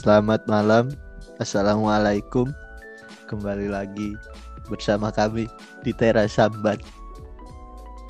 [0.00, 0.88] Selamat malam.
[1.36, 2.48] Assalamualaikum.
[3.28, 4.16] Kembali lagi
[4.72, 5.44] bersama kami
[5.84, 6.80] di Teras Sambat.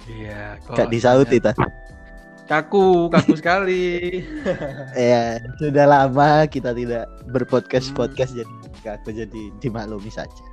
[0.06, 1.50] Iya, Gak disaut kita.
[2.46, 4.22] Kaku, kaku sekali.
[4.94, 8.06] Ya, sudah lama kita tidak berpodcast Hmm.
[8.14, 8.54] jadi
[8.86, 10.46] aku jadi dimaklumi saja.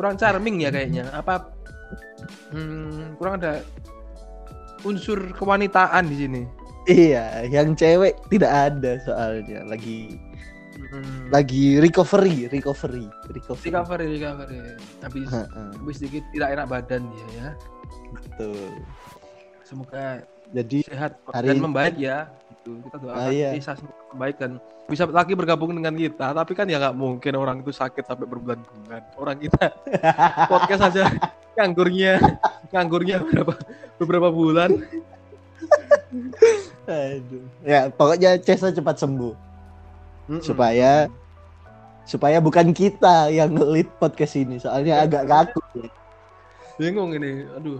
[0.00, 1.12] kurang charming ya kayaknya.
[1.12, 1.52] Apa
[2.56, 3.60] hmm, kurang ada
[4.80, 6.59] unsur kewanitaan di sini.
[6.84, 9.64] Iya, yang cewek tidak ada soalnya.
[9.64, 10.16] Lagi
[10.90, 11.30] Hmm.
[11.30, 13.68] lagi recovery, recovery, recovery.
[13.70, 14.58] recovery, recovery.
[14.98, 17.48] Habis Heeh, habis sedikit tidak enak badan dia ya.
[18.10, 18.74] Betul.
[19.62, 22.26] Semoga Jadi sehat hari dan membaik ya.
[22.50, 23.54] Itu kita doakan Ah, iya.
[23.54, 24.50] Isa semoga membaik dan
[24.90, 26.34] bisa lagi bergabung dengan kita.
[26.34, 29.02] Tapi kan ya nggak mungkin orang itu sakit sampai berbulan-bulan.
[29.14, 29.70] Orang kita
[30.50, 31.06] podcast aja
[31.54, 32.18] nganggurnya
[32.72, 33.54] nganggurnya beberapa
[33.94, 34.70] beberapa bulan.
[36.90, 37.44] Aduh.
[37.62, 39.34] Ya, pokoknya Cesa cepat sembuh
[40.30, 40.42] Mm-mm.
[40.42, 41.06] supaya
[42.08, 44.58] supaya bukan kita yang ngelit podcast ini.
[44.58, 45.86] Soalnya agak kaku.
[46.80, 47.46] bingung ini.
[47.54, 47.78] Aduh.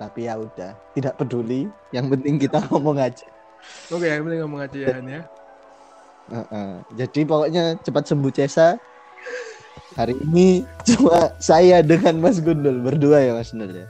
[0.00, 1.70] Tapi ya udah, tidak peduli.
[1.94, 3.28] Yang penting kita ngomong aja.
[3.92, 4.96] Oke, yang penting ngomong aja ya.
[5.04, 5.22] Ya.
[6.94, 8.78] Jadi pokoknya cepat sembuh Cesa.
[9.98, 13.88] Hari ini cuma saya dengan Mas Gundul berdua ya Mas Gundul ya.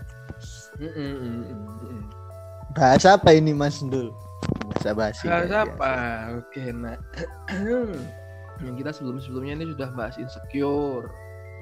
[0.81, 2.05] Mm-mm, mm-mm.
[2.75, 4.15] Bahasa apa ini Mas Gundul?
[4.71, 5.27] Bahasa basi.
[5.27, 5.93] Bahas kayak apa?
[6.39, 6.97] Oke, nah.
[8.65, 11.09] yang kita sebelum-sebelumnya ini sudah bahas insecure,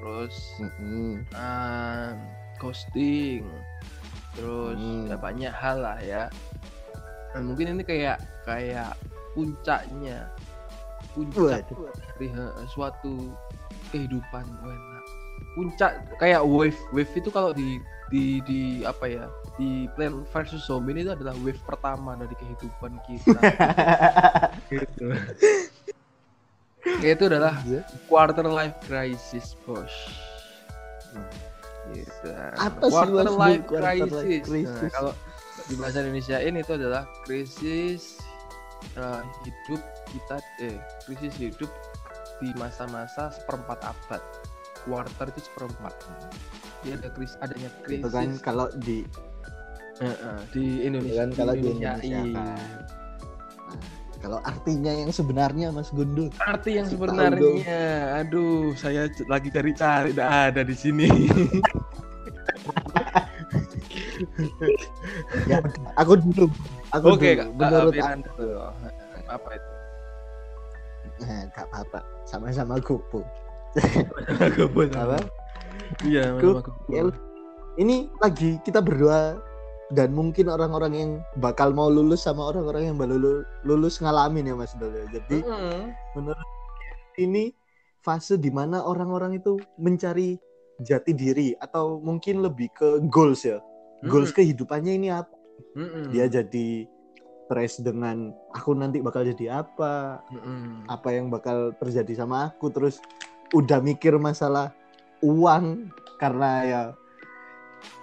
[0.03, 0.62] terus biasa.
[0.67, 1.12] Mm-mm.
[1.33, 2.11] ah,
[2.59, 3.47] ghosting,
[4.34, 5.06] terus Hmm.
[5.06, 6.27] ya banyak hal lah ya.
[7.34, 8.98] Nah, mungkin ini kayak kayak
[9.33, 10.27] puncaknya,
[11.14, 11.89] puncak Waduh.
[12.18, 13.30] dari eh, suatu
[13.95, 14.45] kehidupan.
[14.61, 14.98] Wah, enak.
[15.58, 17.83] Puncak kayak wave, wave itu kalau di
[18.14, 19.27] di di apa ya
[19.58, 23.41] di Plan versus Zombie ini itu adalah wave pertama dari kehidupan kita.
[24.70, 25.07] gitu.
[27.02, 27.58] Itu adalah
[28.07, 29.91] quarter life crisis, bos.
[31.91, 32.30] Gitu.
[32.55, 34.47] Apa sih, quarter Mas, life quarter life crisis?
[34.47, 34.79] crisis?
[34.79, 35.13] Nah, kalau
[35.67, 38.23] di bahasa Indonesia ini itu adalah krisis
[38.95, 41.70] eh, hidup kita eh krisis hidup
[42.39, 44.23] di masa-masa seperempat abad.
[44.84, 45.94] Quarter itu seperempat.
[46.83, 49.02] Dia ada kris adanya krisis Itu kan kalau di
[49.98, 51.27] Eh, eh, di Indonesia.
[51.27, 52.30] kan kalau di Indonesia Indonesiain.
[52.30, 52.55] kan.
[52.55, 52.62] Nah,
[54.18, 56.30] kalau artinya yang sebenarnya Mas Gundul.
[56.38, 57.83] Arti yang Kasih sebenarnya,
[58.22, 61.08] aduh, saya lagi cari-cari, tidak ada di sini.
[65.46, 65.62] Ya,
[65.94, 66.46] aku dulu.
[66.90, 67.55] Aku Oke, dulu.
[67.55, 68.58] Menurut aku, tuh.
[69.28, 69.70] apa itu?
[71.18, 71.98] nah, gak apa-apa.
[72.24, 73.22] Sama-sama kupu.
[74.56, 74.90] Gabut.
[74.95, 75.18] Apa?
[76.05, 76.36] Iya,
[76.89, 77.02] Ya,
[77.80, 79.39] ini lagi kita berdua
[79.89, 84.55] dan mungkin orang-orang yang bakal mau lulus sama orang-orang yang baru lulu- lulus ngalamin ya
[84.56, 85.01] Mas Dolo.
[85.08, 85.89] Jadi Mm-mm.
[86.12, 86.48] menurut
[87.17, 87.56] ini
[88.05, 90.36] fase di mana orang-orang itu mencari
[90.85, 93.58] jati diri atau mungkin lebih ke goals ya.
[94.05, 95.35] Goals kehidupannya ini apa?
[95.74, 96.12] Mm-mm.
[96.14, 96.86] Dia jadi
[97.48, 100.85] stres dengan aku nanti bakal jadi apa, Mm-mm.
[100.85, 103.00] apa yang bakal terjadi sama aku terus
[103.57, 104.73] udah mikir masalah
[105.25, 105.89] uang
[106.20, 106.83] karena ya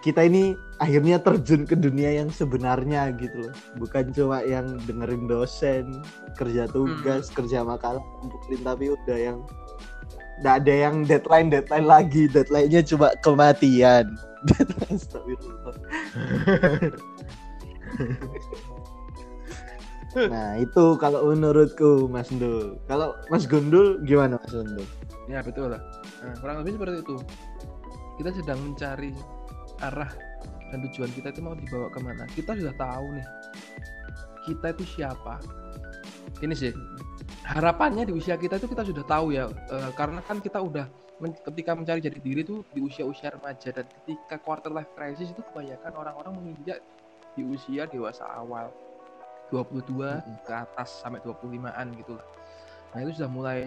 [0.01, 3.55] kita ini akhirnya terjun ke dunia yang sebenarnya gitu loh.
[3.81, 6.05] Bukan cuma yang dengerin dosen
[6.37, 9.41] kerja tugas kerja makalah kumpulin tapi udah yang
[10.43, 12.29] nggak ada yang deadline deadline lagi.
[12.29, 14.13] Deadline-nya cuma kematian.
[20.15, 24.87] nah itu kalau menurutku Mas Gundul kalau Mas Gundul gimana Mas Gundul
[25.25, 25.81] Ya betul lah.
[26.21, 27.17] Nah, kurang lebih seperti itu.
[28.21, 29.11] Kita sedang mencari
[29.83, 30.11] arah
[30.71, 32.23] dan tujuan kita itu mau dibawa ke mana.
[32.31, 33.27] Kita sudah tahu nih.
[34.45, 35.41] Kita itu siapa.
[36.45, 36.71] Ini sih
[37.45, 39.49] harapannya di usia kita itu kita sudah tahu ya.
[39.49, 40.85] Eh, karena kan kita udah
[41.17, 45.41] men- ketika mencari jati diri itu di usia-usia remaja dan ketika quarter life crisis itu
[45.51, 46.85] kebanyakan orang-orang menginjak
[47.33, 48.71] di usia dewasa awal
[49.53, 50.21] 22 Mm-mm.
[50.45, 52.27] ke atas sampai 25-an gitu lah.
[52.95, 53.59] Nah, itu sudah mulai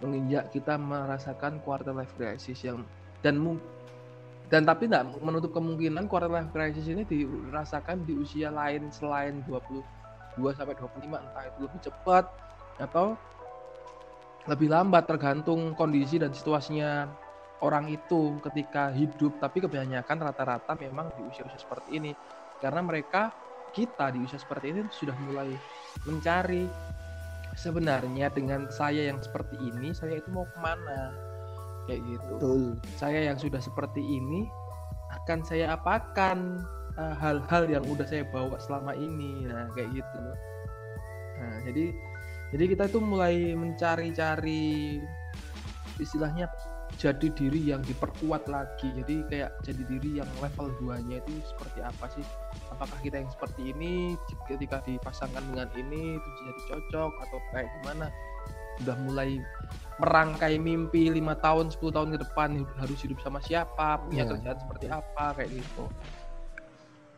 [0.00, 2.80] menginjak kita merasakan quarter life crisis yang
[3.20, 3.36] dan
[4.50, 9.84] dan tapi tidak menutup kemungkinan quarter life crisis ini dirasakan di usia lain selain 22
[10.56, 12.24] sampai 25 entah itu lebih cepat
[12.80, 13.14] atau
[14.48, 17.06] lebih lambat tergantung kondisi dan situasinya
[17.60, 22.12] orang itu ketika hidup tapi kebanyakan rata-rata memang di usia-usia seperti ini
[22.56, 23.30] karena mereka
[23.70, 25.54] kita di usia seperti ini sudah mulai
[26.06, 26.66] mencari
[27.58, 31.14] sebenarnya dengan saya yang seperti ini saya itu mau ke mana?
[31.88, 32.32] Kayak gitu.
[32.38, 32.62] Betul.
[32.94, 34.46] Saya yang sudah seperti ini
[35.10, 36.62] akan saya apakan
[36.94, 39.46] eh, hal-hal yang udah saya bawa selama ini?
[39.48, 40.16] Nah kayak gitu.
[40.22, 40.38] Loh
[41.40, 41.84] Nah, jadi
[42.50, 45.00] jadi kita itu mulai mencari-cari
[45.96, 46.50] istilahnya
[46.98, 48.92] jadi diri yang diperkuat lagi.
[48.92, 52.26] Jadi kayak jadi diri yang level 2-nya itu seperti apa sih?
[52.80, 54.16] Apakah kita yang seperti ini
[54.48, 58.08] ketika dipasangkan dengan ini itu jadi cocok atau kayak gimana?
[58.80, 59.36] Udah mulai
[60.00, 64.32] merangkai mimpi lima tahun 10 tahun ke depan harus hidup sama siapa punya Iya.
[64.32, 65.84] kerjaan seperti apa kayak gitu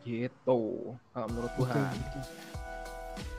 [0.03, 0.59] gitu
[1.15, 1.95] kalau menurut Tuhan.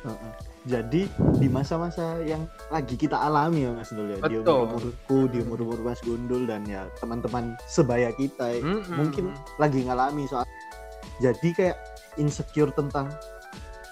[0.04, 0.32] Heeh.
[0.64, 1.02] Jadi
[1.36, 4.64] di masa-masa yang lagi kita alami ya Mas Dul ya, di Betul.
[4.64, 8.96] umur-umurku, di umur-umur Mas Gundul dan ya teman-teman sebaya kita ya, Mm-mm.
[8.96, 10.48] mungkin lagi ngalami soal
[11.20, 11.76] jadi kayak
[12.20, 13.10] insecure tentang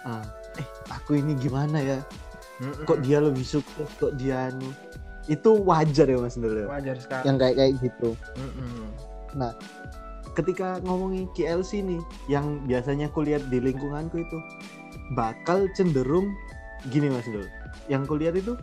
[0.06, 0.24] ah,
[0.58, 1.98] eh aku ini gimana ya,
[2.60, 2.84] Mm-mm.
[2.84, 4.70] kok dia lebih sukses, kok dia anu
[5.30, 8.18] itu wajar ya Mas ya, wajar sekali yang kayak kayak gitu.
[8.34, 8.90] Mm-mm.
[10.32, 14.38] ketika ngomongin KLC nih yang biasanya aku lihat di lingkunganku itu
[15.12, 16.32] bakal cenderung
[16.90, 17.46] gini Mas Dul
[17.86, 18.56] yang kulihat itu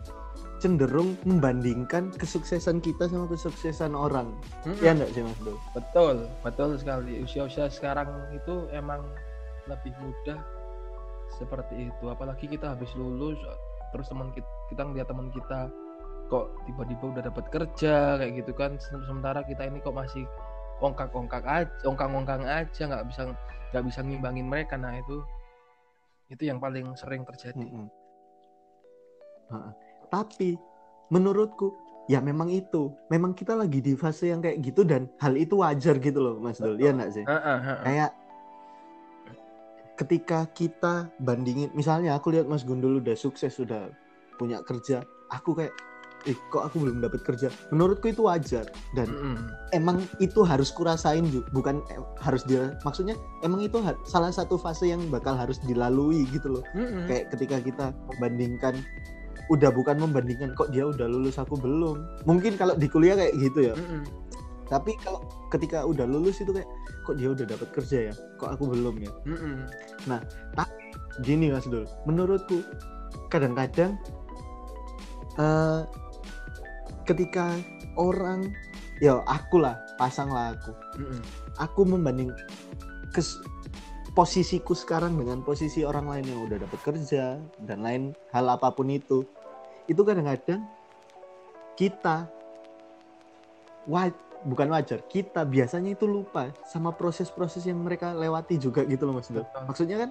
[0.60, 4.28] cenderung membandingkan kesuksesan kita sama kesuksesan orang
[4.68, 4.82] Mm-mm.
[4.84, 9.00] ya enggak sih Mas Dul betul betul sekali usia-usia sekarang itu emang
[9.68, 10.38] lebih mudah
[11.30, 13.38] seperti itu apalagi kita habis lulus
[13.90, 15.70] terus teman kita kita ngeliat teman kita
[16.30, 20.22] kok tiba-tiba udah dapat kerja kayak gitu kan Sem- sementara kita ini kok masih
[20.78, 23.22] ongkak-ongkak aja ongkang-ongkang aja nggak bisa
[23.74, 25.22] nggak bisa ngimbangin mereka nah itu
[26.30, 27.90] itu yang paling sering terjadi Mm-mm.
[29.50, 29.70] Ha-ha.
[30.10, 30.54] tapi
[31.10, 31.74] menurutku
[32.06, 35.98] ya memang itu memang kita lagi di fase yang kayak gitu dan hal itu wajar
[35.98, 36.86] gitu loh Mas Dul Betul.
[36.86, 37.82] ya enggak sih Heeh, heeh.
[37.82, 38.10] kayak
[40.00, 43.92] ketika kita bandingin misalnya aku lihat Mas Gundul udah sukses sudah
[44.40, 45.76] punya kerja aku kayak
[46.28, 49.48] eh kok aku belum dapat kerja menurutku itu wajar dan Mm-mm.
[49.72, 54.92] emang itu harus kurasain juga bukan eh, harus dia maksudnya emang itu salah satu fase
[54.92, 57.08] yang bakal harus dilalui gitu loh Mm-mm.
[57.08, 57.86] kayak ketika kita
[58.16, 58.84] membandingkan
[59.48, 63.72] udah bukan membandingkan kok dia udah lulus aku belum mungkin kalau di kuliah kayak gitu
[63.72, 64.04] ya Mm-mm.
[64.70, 65.20] Tapi kalau
[65.50, 66.70] ketika udah lulus itu kayak
[67.02, 69.66] kok dia udah dapat kerja ya kok aku belum ya Mm-mm.
[71.26, 72.62] gini Mas Dul, menurutku
[73.28, 73.98] kadang-kadang
[75.42, 75.82] eh
[77.04, 77.58] ketika
[77.98, 78.54] orang
[79.02, 80.72] ya aku lah pasang lah aku
[81.02, 81.20] Mm-mm.
[81.58, 82.30] aku membanding
[83.10, 83.42] kes,
[84.14, 88.86] posisiku sekarang dengan posisi orang lain yang udah dapat kerja dan lain hal apa pun
[88.86, 89.26] itu
[89.90, 90.62] itu kadang-kadang
[91.74, 92.30] kita
[93.88, 94.06] wa,
[94.44, 99.28] bukan wajar kita biasanya itu lupa sama proses-proses yang mereka lewati juga gitu loh mas.
[99.28, 99.44] Betul.
[99.68, 100.10] maksudnya kan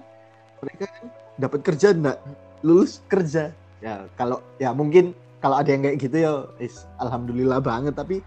[0.60, 1.04] mereka kan
[1.40, 2.18] dapat kerja enggak
[2.60, 3.50] lulus kerja
[3.80, 8.20] ya kalau ya mungkin kalau ada yang kayak gitu ya is, alhamdulillah banget tapi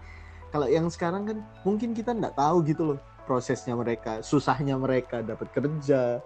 [0.50, 5.48] kalau yang sekarang kan mungkin kita nggak tahu gitu loh prosesnya mereka susahnya mereka dapat
[5.54, 6.20] kerja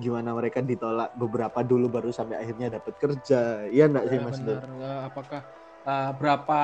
[0.00, 4.64] gimana mereka ditolak beberapa dulu baru sampai akhirnya dapat kerja iya enggak sih mas benar.
[5.08, 5.40] Apakah
[5.84, 6.60] uh, berapa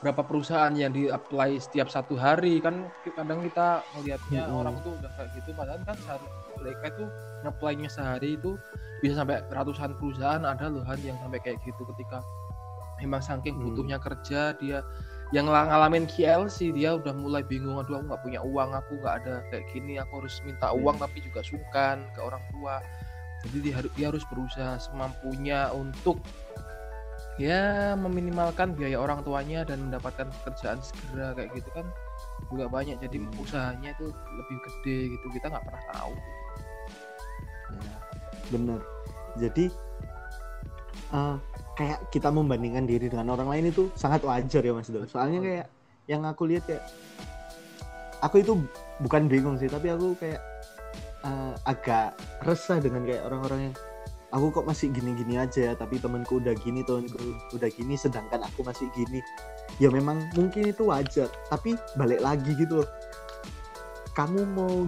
[0.00, 4.60] berapa perusahaan yang di apply setiap satu hari kan kadang kita melihatnya Mm-mm.
[4.64, 6.24] orang tuh udah kayak gitu padahal kan sehari,
[6.56, 7.04] mereka itu
[7.44, 8.56] ngeplay-nya sehari itu
[9.04, 12.24] bisa sampai ratusan perusahaan ada loh Han yang sampai kayak gitu ketika
[12.96, 13.64] memang saking Hmm.
[13.68, 14.80] butuhnya kerja dia
[15.30, 19.14] yang ngala- ngalamin KLC dia udah mulai bingung aduh aku nggak punya uang aku nggak
[19.20, 22.80] ada kayak gini aku harus minta uang tapi juga sungkan ke orang tua
[23.40, 26.20] jadi dia, harus dia harus berusaha semampunya untuk
[27.40, 31.88] ya meminimalkan biaya orang tuanya dan mendapatkan pekerjaan segera kayak gitu kan.
[32.52, 33.32] Juga banyak jadi Hmm.
[33.40, 35.26] usahanya itu lebih gede gitu.
[35.40, 36.12] Kita nggak pernah tahu.
[37.70, 37.96] Ya,
[38.52, 38.80] bener
[39.38, 39.64] jadi
[41.10, 41.36] eh,
[41.78, 45.06] kayak kita membandingkan diri dengan orang lain itu sangat wajar ya mas Dul.
[45.06, 45.66] Soalnya kayak
[46.10, 46.84] yang aku lihat kayak
[48.20, 48.52] aku itu
[49.00, 50.42] bukan bingung sih tapi aku kayak
[51.24, 53.74] eh, agak resah dengan kayak orang-orang yang
[54.30, 57.18] aku kok masih gini-gini aja ya tapi temanku udah gini temanku
[57.50, 59.18] udah gini sedangkan aku masih gini
[59.82, 62.88] ya memang mungkin itu wajar tapi balik lagi gitu loh
[64.14, 64.86] kamu mau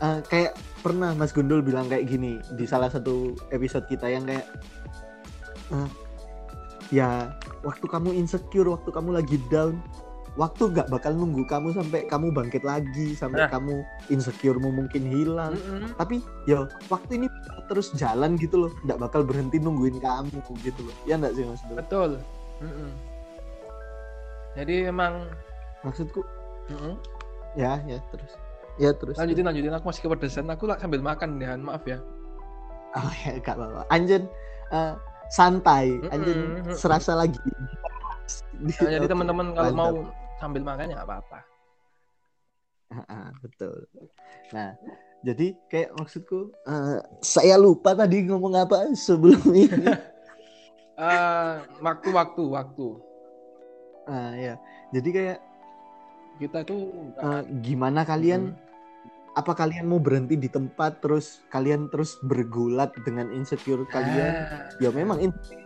[0.00, 4.44] eh, kayak pernah Mas Gundul bilang kayak gini di salah satu episode kita yang kayak
[5.72, 5.88] eh,
[6.92, 7.32] ya
[7.64, 9.80] waktu kamu insecure waktu kamu lagi down
[10.32, 13.50] waktu nggak bakal nunggu kamu sampai kamu bangkit lagi sampai Nah.
[13.52, 15.92] kamu insecuremu mungkin hilang Mm-mm.
[16.00, 17.28] tapi ya waktu ini
[17.72, 18.72] terus jalan gitu loh.
[18.84, 20.96] Nggak bakal berhenti nungguin kamu gitu loh.
[21.08, 22.20] Ya nggak sih mas betul.
[22.60, 22.92] Mm-mm.
[24.52, 25.26] jadi emang
[25.80, 26.20] maksudku?
[26.68, 26.94] Mm-mm.
[27.56, 28.32] ya ya terus.
[28.76, 29.72] Ya terus lanjutin lanjutin.
[29.72, 30.52] Aku masih kepedesan.
[30.52, 31.64] Aku lah sambil makan deh Han.
[31.64, 31.96] maaf ya.
[32.92, 33.88] Oh ya gak apa-apa.
[33.88, 34.28] Anjen
[34.68, 34.94] eh,
[35.32, 35.96] santai.
[36.12, 36.76] Anjen Mm-mm.
[36.76, 37.40] serasa lagi.
[38.62, 39.92] Nah, jadi teman-teman kalau mau
[40.36, 41.38] sambil makan ya nggak apa-apa.
[42.92, 43.88] Ah, ah, betul.
[44.52, 44.76] Nah,
[45.22, 49.86] jadi kayak maksudku uh, saya lupa tadi ngomong apa sebelum ini
[50.98, 52.88] uh, waktu waktu waktu
[54.10, 54.54] ah ya
[54.90, 55.38] jadi kayak
[56.42, 59.38] kita tuh uh, gimana kalian hmm.
[59.38, 64.66] apa kalian mau berhenti di tempat terus kalian terus bergulat dengan insecure kalian ah.
[64.82, 65.62] ya memang insecure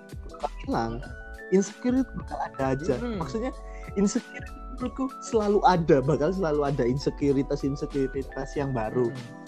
[0.68, 1.00] hilang
[1.48, 3.16] insecure itu bakal ada aja hmm.
[3.16, 3.52] maksudnya
[3.96, 4.44] insecure
[4.76, 9.45] menurutku selalu ada bakal selalu ada insekuritas insekuritas yang baru hmm.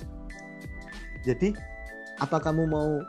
[1.29, 1.53] Jadi
[2.19, 3.05] apa kamu mau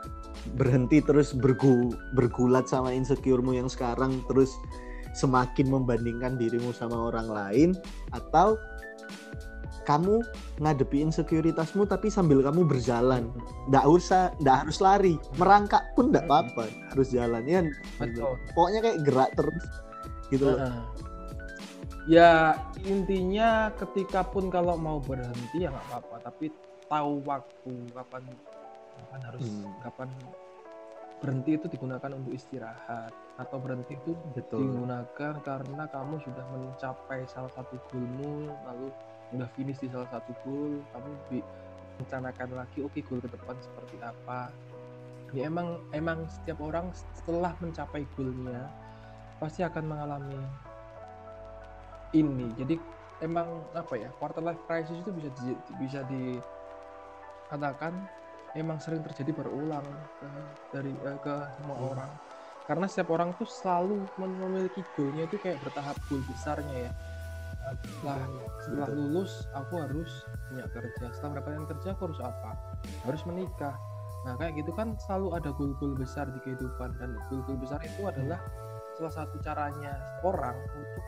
[0.56, 4.54] berhenti terus bergu bergulat sama insecuremu yang sekarang terus
[5.12, 7.68] semakin membandingkan dirimu sama orang lain?
[8.14, 8.56] Atau
[9.88, 10.22] kamu
[10.62, 13.26] ngadepi insecuritasmu tapi sambil kamu berjalan?
[13.66, 15.14] Nggak usah nggak harus lari.
[15.40, 16.70] Merangkak pun nggak apa-apa.
[16.94, 17.42] Harus jalan.
[17.48, 17.66] Ya
[18.54, 19.64] pokoknya kayak gerak terus
[20.30, 20.70] gitu loh.
[22.08, 26.16] ya intinya ketika pun kalau mau berhenti ya nggak apa-apa.
[26.30, 28.22] Tapi tahu waktu kapan
[28.98, 29.70] kapan harus hmm.
[29.86, 30.08] kapan
[31.20, 34.66] berhenti itu digunakan untuk istirahat atau berhenti itu Betul.
[34.68, 38.88] digunakan karena kamu sudah mencapai salah satu goalmu lalu
[39.36, 41.40] udah finish di salah satu goal kamu
[42.02, 44.50] rencanakan lagi oke okay, goal ke depan seperti apa
[45.36, 48.66] ya emang emang setiap orang setelah mencapai goalnya
[49.38, 50.40] pasti akan mengalami
[52.16, 52.74] ini jadi
[53.20, 56.00] emang apa ya quarter life crisis itu bisa di, bisa
[57.50, 58.06] dikatakan
[58.54, 59.82] emang sering terjadi berulang
[60.22, 60.26] ke,
[60.70, 61.90] dari uh, ke semua hmm.
[61.90, 62.10] orang.
[62.70, 66.92] Karena setiap orang tuh selalu memiliki goalnya itu kayak bertahap goal besarnya ya.
[67.82, 68.22] Setelah
[68.62, 70.10] setelah lulus aku harus
[70.46, 71.10] punya kerja.
[71.10, 72.50] Setelah mendapatkan kerja aku harus apa?
[73.02, 73.74] Harus menikah.
[74.22, 76.94] Nah kayak gitu kan selalu ada goal-goal besar di kehidupan.
[77.02, 78.38] Dan goal-goal besar itu adalah
[78.94, 81.04] salah satu caranya orang untuk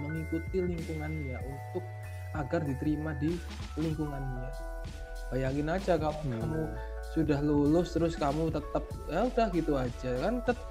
[0.00, 1.84] mengikuti lingkungannya untuk
[2.34, 3.36] agar diterima di
[3.76, 4.48] lingkungannya
[5.32, 6.40] bayangin aja kalau hmm.
[6.40, 6.62] kamu
[7.14, 10.68] sudah lulus terus kamu tetap ya udah gitu aja kan tetap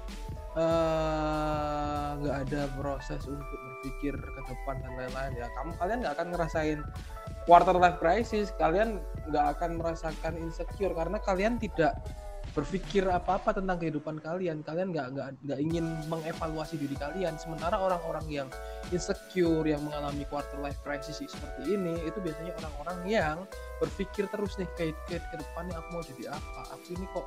[0.54, 6.14] eh, nggak uh, ada proses untuk berpikir ke depan dan lain-lain ya kamu kalian nggak
[6.20, 6.80] akan ngerasain
[7.48, 9.00] quarter life crisis kalian
[9.32, 11.96] nggak akan merasakan insecure karena kalian tidak
[12.54, 14.62] berpikir apa-apa tentang kehidupan kalian.
[14.62, 17.34] Kalian nggak nggak nggak ingin mengevaluasi diri kalian.
[17.34, 18.48] Sementara orang-orang yang
[18.94, 23.36] insecure yang mengalami quarter life crisis seperti ini itu biasanya orang-orang yang
[23.82, 26.60] berpikir terus nih kayak ke, ke depannya aku mau jadi apa?
[26.78, 27.26] Aku ini kok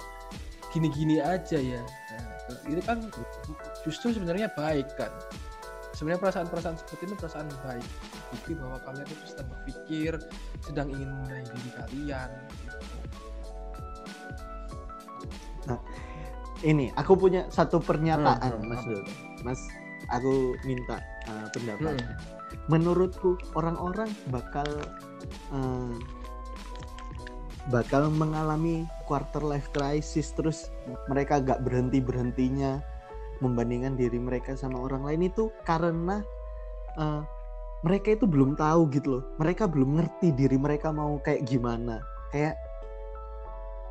[0.72, 1.84] gini-gini aja ya.
[1.84, 3.04] Nah, itu kan
[3.84, 5.12] justru sebenarnya baik kan.
[5.92, 7.88] Sebenarnya perasaan-perasaan seperti ini perasaan baik.
[8.32, 10.12] Bukti bahwa kalian itu sedang berpikir
[10.64, 12.30] sedang ingin memulai diri kalian
[15.68, 15.80] Nah,
[16.66, 19.04] ini aku punya satu pernyataan, hmm, Mas Dul.
[19.46, 19.62] Mas,
[20.10, 22.00] aku minta uh, pendapat.
[22.00, 22.16] Hmm.
[22.72, 24.68] Menurutku orang-orang bakal
[25.52, 25.96] uh,
[27.68, 30.72] bakal mengalami quarter life crisis terus
[31.12, 32.80] mereka gak berhenti berhentinya
[33.44, 36.24] membandingkan diri mereka sama orang lain itu karena
[36.96, 37.22] uh,
[37.86, 42.56] mereka itu belum tahu gitu loh mereka belum ngerti diri mereka mau kayak gimana kayak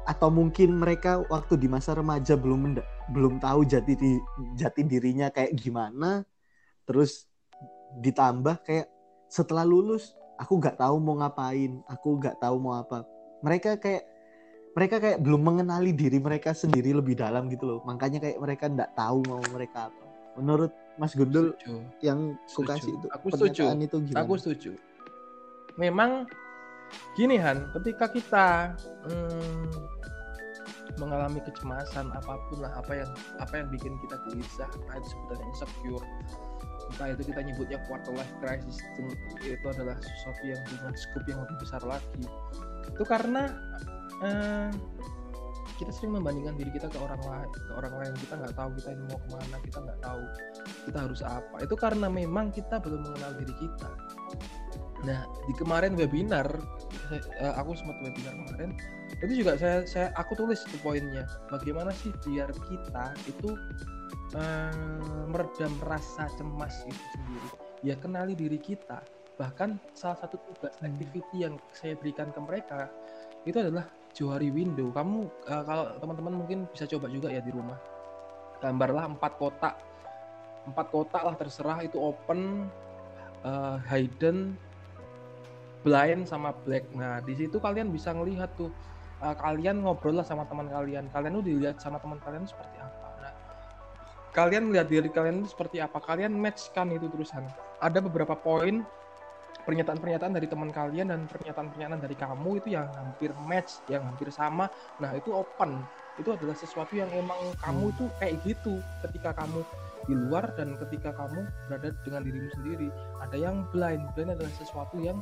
[0.06, 2.78] atau mungkin mereka waktu di masa remaja belum
[3.10, 4.12] belum tahu jati di,
[4.54, 6.22] jati dirinya kayak gimana
[6.86, 7.26] terus
[7.98, 8.86] ditambah kayak
[9.26, 13.02] setelah lulus aku nggak tahu mau ngapain aku nggak tahu mau apa.
[13.42, 14.04] Mereka kayak
[14.76, 17.80] mereka kayak belum mengenali diri mereka sendiri lebih dalam gitu loh.
[17.88, 20.04] Makanya kayak mereka nggak tahu mau mereka apa.
[20.36, 21.76] Menurut Mas Gundul setuju.
[22.04, 23.72] yang suka sih itu aku setuju.
[23.76, 24.20] itu gimana?
[24.25, 24.70] aku setuju.
[25.76, 26.28] Memang
[27.16, 28.49] gini Han ketika kita
[29.09, 29.66] hmm,
[31.00, 33.11] mengalami kecemasan apa pun lah apa yang
[33.43, 36.07] apa yang bikin kita gelisah entah itu sebutannya insecure
[36.93, 38.78] entah itu kita nyebutnya quarter life crisis
[39.43, 42.25] itu adalah sesuatu yang dengan scope yang lebih besar lagi.
[42.87, 43.50] Itu karena
[44.23, 44.71] uh,
[45.76, 48.12] kita sering membandingkan diri kita ke orang lain ke orang lain.
[48.16, 50.23] Kita nggak tahu kita ini mau ke mana kita nggak tahu
[50.87, 51.57] kita harus apa.
[51.66, 53.90] Itu karena memang kita belum mengenal diri kita
[55.06, 56.50] nah di kemarin webinar
[57.14, 58.75] uh, aku sempat webinar kemarin
[59.22, 63.54] itu juga saya saya aku tulis itu poinnya bagaimana sih biar kita itu
[64.34, 67.48] uh, meredam rasa cemas itu sendiri.
[67.84, 69.04] Ya kenali diri kita.
[69.36, 70.88] Bahkan salah satu tugas hmm.
[70.88, 72.88] activity yang saya berikan ke mereka
[73.44, 73.86] itu adalah
[74.16, 74.90] johari window.
[74.90, 77.76] Kamu uh, kalau teman-teman mungkin bisa coba juga ya di rumah.
[78.64, 79.76] Gambarlah empat kotak.
[80.66, 82.66] Empat kotak lah terserah itu open
[83.46, 84.56] uh, hidden
[85.87, 88.75] blind sama black nah di situ kalian bisa ngelihat tuh
[89.23, 93.07] uh, kalian ngobrol lah sama teman kalian kalian tuh dilihat sama teman kalian seperti apa
[93.23, 93.33] nah
[94.35, 97.47] kalian melihat diri kalian itu seperti apa kalian matchkan itu terusan
[97.78, 98.83] ada beberapa poin
[99.66, 104.71] pernyataan-pernyataan dari teman kalian dan pernyataan-pernyataan dari kamu itu yang hampir match, yang hampir sama.
[105.02, 105.83] Nah, itu open.
[106.16, 109.66] Itu adalah sesuatu yang emang kamu itu kayak gitu ketika kamu
[110.07, 112.88] di luar dan ketika kamu berada dengan dirimu sendiri.
[113.26, 114.07] Ada yang blind.
[114.14, 115.19] Blind adalah sesuatu yang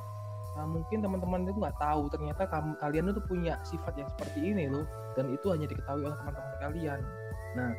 [0.55, 4.71] nah, mungkin teman-teman itu nggak tahu ternyata kamu kalian itu punya sifat yang seperti ini
[4.71, 4.87] loh
[5.19, 7.01] dan itu hanya diketahui oleh teman-teman kalian.
[7.55, 7.71] Nah,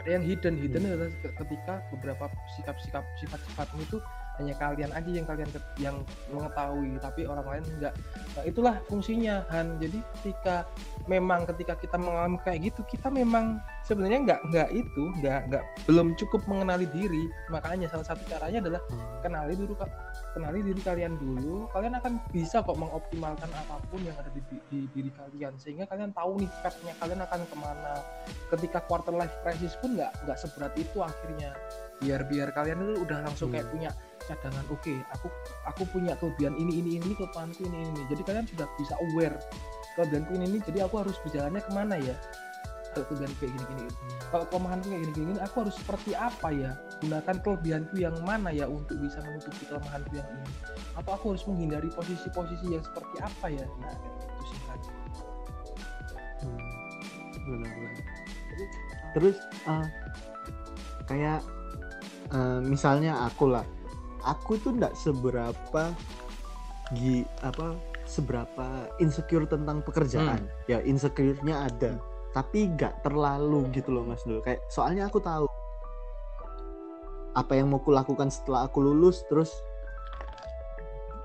[0.00, 2.24] ada yang hidden hidden adalah ketika beberapa
[2.56, 3.98] sikap-sikap sifat-sifatmu itu
[4.40, 5.96] hanya kalian aja yang kalian yang
[6.32, 7.94] mengetahui tapi orang lain enggak
[8.32, 9.76] nah itulah fungsinya Han.
[9.80, 10.64] Jadi ketika
[11.10, 16.08] memang ketika kita mengalami kayak gitu kita memang sebenarnya enggak enggak itu enggak enggak belum
[16.16, 17.24] cukup mengenali diri.
[17.52, 18.82] Makanya salah satu caranya adalah
[19.20, 19.72] kenali dulu
[20.32, 24.56] kenali diri kalian dulu kalian akan bisa kok mengoptimalkan apa pun yang ada di, di,
[24.68, 27.94] di diri kalian sehingga kalian tahu nih pathnya kalian akan ke mana.
[28.52, 31.52] Ketika quarter life crisis pun nggak nggak seberat itu akhirnya.
[32.02, 33.74] Biar biar kalian itu udah langsung kayak hmm.
[33.78, 33.90] punya
[34.28, 35.28] cadangan oke okay, aku
[35.66, 39.36] aku punya kelebihan ini ini ini kelemahanku ini ini jadi kalian sudah bisa aware
[39.94, 42.16] kelebihanku ini ini jadi aku harus berjalannya ke mana ya?
[42.92, 43.84] Kalau kelebihan kayak gini gini
[44.28, 46.70] kalau kelemahanku kayak gini gini aku harus seperti apa ya?
[47.00, 50.46] Gunakan kelebihanku yang mana ya untuk bisa menutupi kelemahanku yang ini?
[50.96, 53.64] Atau aku harus menghindari posisi-posisi yang seperti apa ya?
[53.80, 54.78] Nah itu sih kan
[59.12, 59.36] terus
[59.68, 59.86] uh,
[61.04, 61.44] kayak
[62.32, 63.64] uh, misalnya aku lah
[64.22, 65.92] aku tuh nggak seberapa
[66.98, 67.74] gi apa
[68.04, 70.68] seberapa insecure tentang pekerjaan hmm.
[70.68, 72.02] ya insecure-nya ada hmm.
[72.36, 75.46] tapi nggak terlalu gitu loh mas Dul kayak soalnya aku tahu
[77.32, 79.48] apa yang mau kulakukan setelah aku lulus terus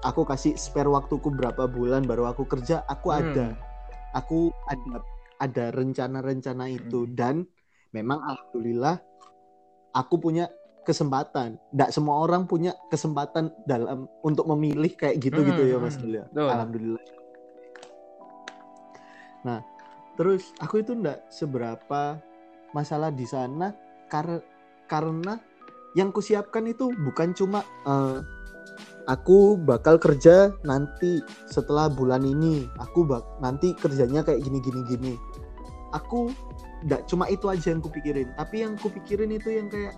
[0.06, 3.20] aku kasih spare waktuku berapa bulan baru aku kerja aku hmm.
[3.20, 3.48] ada
[4.16, 5.04] aku ada
[5.38, 7.14] ada rencana-rencana itu hmm.
[7.14, 7.44] dan
[7.92, 9.04] memang alhamdulillah
[9.92, 10.48] aku punya
[10.88, 11.60] kesempatan.
[11.76, 16.24] Tidak semua orang punya kesempatan dalam untuk memilih kayak gitu gitu hmm, ya Mas Dul
[16.24, 16.26] ya.
[16.32, 17.04] Alhamdulillah.
[19.44, 19.60] Nah,
[20.16, 22.16] terus aku itu tidak seberapa
[22.72, 23.76] masalah di sana
[24.08, 24.40] karena
[24.88, 25.36] karena
[26.00, 28.24] yang kusiapkan itu bukan cuma uh,
[29.08, 35.14] aku bakal kerja nanti setelah bulan ini aku bak nanti kerjanya kayak gini gini gini
[35.96, 36.30] aku
[36.84, 39.96] tidak cuma itu aja yang kupikirin tapi yang kupikirin itu yang kayak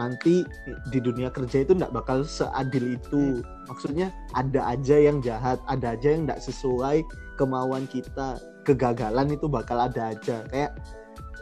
[0.00, 0.46] nanti
[0.88, 3.44] di dunia kerja itu nggak bakal seadil itu.
[3.68, 7.04] Maksudnya ada aja yang jahat ada aja yang nggak sesuai
[7.36, 8.40] kemauan kita.
[8.62, 10.46] Kegagalan itu bakal ada aja.
[10.48, 10.78] Kayak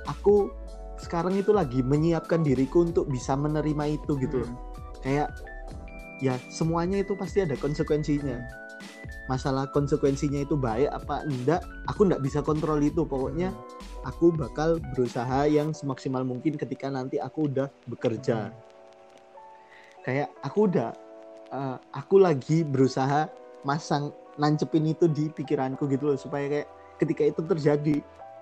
[0.08, 0.48] aku
[1.00, 4.56] sekarang itu lagi menyiapkan diriku untuk bisa menerima itu gitu hmm.
[5.00, 5.32] kayak
[6.20, 8.36] ya semuanya itu pasti ada konsekuensinya.
[9.32, 13.08] Masalah konsekuensinya itu baik apa enggak aku enggak bisa kontrol itu.
[13.08, 13.54] Pokoknya
[14.04, 18.52] aku bakal berusaha yang semaksimal mungkin ketika nanti aku udah bekerja.
[20.00, 20.96] Kayak aku udah
[21.52, 23.28] uh, aku lagi berusaha
[23.66, 27.96] masang nancepin itu di pikiranku gitu loh supaya kayak ketika itu terjadi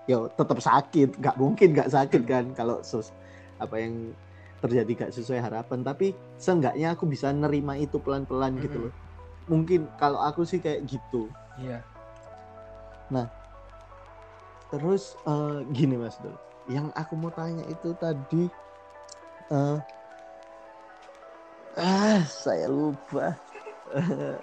[0.07, 1.19] ya tetap sakit.
[1.19, 3.11] Nggak mungkin nggak sakit kan kalau sus
[3.59, 4.15] apa yang
[4.63, 5.83] terjadi gak sesuai harapan.
[5.83, 8.93] Tapi seenggaknya aku bisa nerima itu pelan-pelan gitu loh.
[9.47, 11.31] Mungkin kalau aku sih kayak gitu.
[11.59, 11.83] Iya.
[13.11, 13.38] Nah
[14.69, 16.33] terus uh, gini mas Dul.
[16.69, 18.45] Yang aku mau tanya itu tadi
[19.49, 19.77] uh,
[21.77, 23.33] ah saya lupa.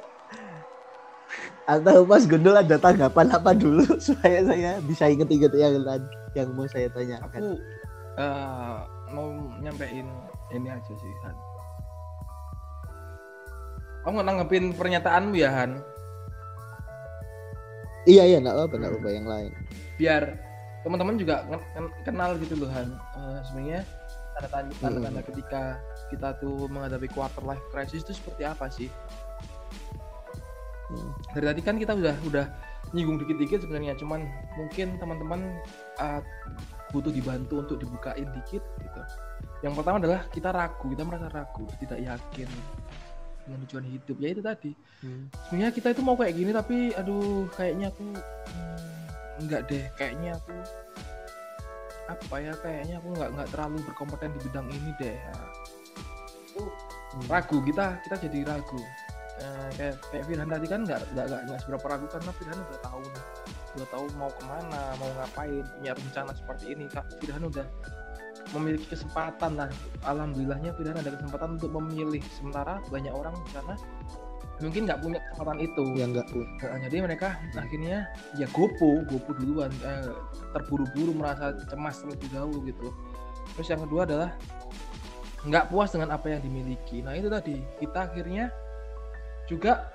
[1.66, 3.86] Atau mas Gundul ada tanggapan apa dulu?
[4.06, 5.82] Supaya saya bisa inget-inget yang
[6.34, 7.58] yang mau saya tanya aku
[8.20, 8.84] uh,
[9.14, 9.28] mau
[9.62, 10.06] nyampein
[10.50, 11.36] ini aja sih Han.
[14.06, 15.82] Kamu nanggepin pernyataanmu ya Han?
[18.06, 19.52] Iya iya nggak apa nggak apa yang lain.
[19.98, 20.22] Biar
[20.86, 21.42] teman-teman juga
[22.06, 22.94] kenal gitu loh Han.
[23.18, 23.82] Uh, sebenarnya
[24.38, 25.28] tanda tanda tanda, tanda hmm.
[25.34, 25.62] ketika
[26.14, 28.86] kita tuh menghadapi quarter life crisis itu seperti apa sih?
[30.86, 31.10] Hmm.
[31.34, 32.46] Dari tadi kan kita udah udah
[32.94, 34.22] nyinggung dikit-dikit sebenarnya, cuman
[34.54, 35.58] mungkin teman-teman
[35.98, 36.22] uh,
[36.94, 39.00] butuh dibantu untuk dibukain dikit gitu.
[39.66, 42.46] Yang pertama adalah kita ragu, kita merasa ragu, tidak yakin
[43.46, 44.72] dengan tujuan hidup ya itu tadi
[45.06, 45.24] hmm.
[45.46, 50.54] sebenarnya kita itu mau kayak gini tapi aduh kayaknya aku hmm, enggak deh kayaknya aku
[52.06, 55.34] apa ya kayaknya aku nggak nggak terlalu berkompeten di bidang ini deh ya.
[56.46, 57.26] itu hmm.
[57.30, 58.82] ragu kita kita jadi ragu
[59.42, 63.02] eh, kayak kayak Firhan tadi kan nggak nggak nggak seberapa ragu karena Firhan udah tahu
[63.06, 63.24] nih
[63.76, 67.66] udah tahu mau ke mana mau ngapain punya rencana seperti ini kak Firhan udah
[68.54, 69.70] memiliki kesempatan lah.
[70.06, 73.74] Alhamdulillahnya tidak ada kesempatan untuk memilih sementara banyak orang di sana
[74.56, 75.84] mungkin nggak punya kesempatan itu.
[75.96, 76.26] Yang nggak
[76.64, 77.96] nah, jadi mereka akhirnya
[78.40, 80.12] ya gopo gopo duluan eh,
[80.56, 82.88] terburu-buru merasa cemas terlebih dahulu gitu.
[83.56, 84.30] Terus yang kedua adalah
[85.46, 87.04] nggak puas dengan apa yang dimiliki.
[87.04, 87.56] Nah itu tadi.
[87.80, 88.48] Kita akhirnya
[89.46, 89.92] juga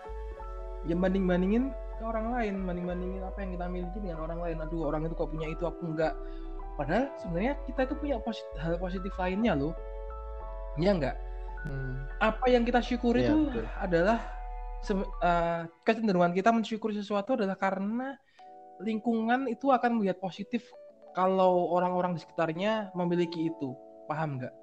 [0.88, 1.64] ya banding bandingin
[2.02, 4.58] ke orang lain banding bandingin apa yang kita miliki dengan orang lain.
[4.62, 6.14] Aduh orang itu kok punya itu aku enggak
[6.82, 9.78] padahal sebenarnya kita itu punya posit hal positif lainnya loh
[10.82, 11.13] ya enggak
[11.62, 12.10] Hmm.
[12.17, 13.70] apa yang kita syukuri itu betul.
[13.78, 14.17] adalah
[15.22, 18.17] eh, kecenderungan kita mensyukuri sesuatu adalah karena
[18.82, 20.65] lingkungan itu akan melihat positif
[21.13, 23.78] kalau orang-orang di sekitarnya memiliki itu
[24.10, 24.54] paham nggak?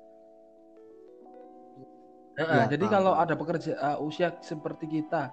[2.35, 2.94] Nah, Ya, jadi paham.
[2.98, 5.31] kalau ada pekerja eh, usia seperti kita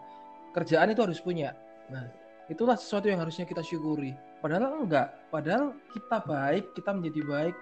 [0.54, 1.58] kerjaan itu harus punya
[1.90, 2.06] nah
[2.46, 4.14] itulah sesuatu yang harusnya kita syukuri
[4.46, 5.10] padahal enggak.
[5.34, 7.56] Padahal kita baik kita menjadi baik.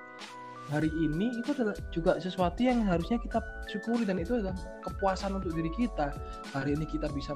[0.72, 5.52] Hari ini itu adalah juga sesuatu yang harusnya kita syukuri dan itu adalah kepuasan untuk
[5.56, 6.16] diri kita.
[6.56, 7.36] Hari ini kita bisa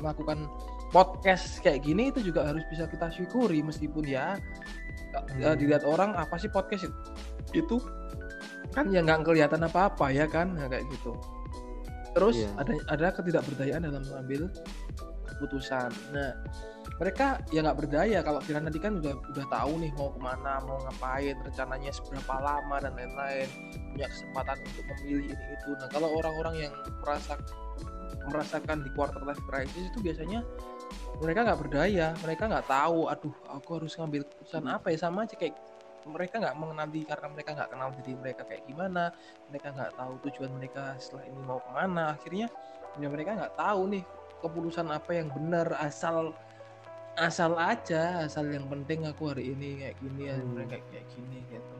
[0.00, 0.44] melakukan
[0.92, 3.60] podcast kayak gini itu juga harus bisa kita syukuri.
[3.60, 4.36] Meskipun ya
[5.36, 5.56] eh, Hmm.
[5.56, 6.96] dilihat orang apa sih podcast itu
[7.64, 7.76] itu?
[8.76, 8.92] Kan?
[8.92, 10.52] Ya nggak kelihatan apa-apa ya kan?
[10.56, 11.16] Nah, kayak gitu.
[12.12, 12.50] Terus Iya.
[12.60, 14.52] ada ada ketidakberdayaan dalam mengambil
[15.40, 15.88] keputusan.
[16.12, 16.36] Nah
[17.00, 20.60] mereka ya nggak berdaya kalau kira nanti kan udah udah tahu nih mau ke mana
[20.68, 23.48] mau ngapain rencananya seberapa lama dan lain-lain
[23.96, 25.70] punya kesempatan untuk memilih ini itu.
[25.80, 27.40] Nah kalau orang-orang yang merasa
[28.28, 30.44] merasakan di quarter life crisis itu biasanya
[31.24, 34.98] mereka nggak berdaya mereka nggak tahu aduh aku harus ngambil keputusan apa ya?
[35.00, 35.56] Sama aja kayak
[36.04, 39.12] mereka nggak mengenali karena mereka nggak kenal diri mereka kayak gimana
[39.48, 42.12] mereka nggak tahu tujuan mereka setelah ini mau ke mana.
[42.12, 42.52] Akhirnya
[43.00, 44.04] ya mereka nggak tahu nih
[44.40, 46.32] keputusan apa yang benar asal
[47.16, 50.56] asal aja asal yang penting aku hari ini kayak gini ya Hmm.
[50.56, 51.74] mereka kayak gini gitu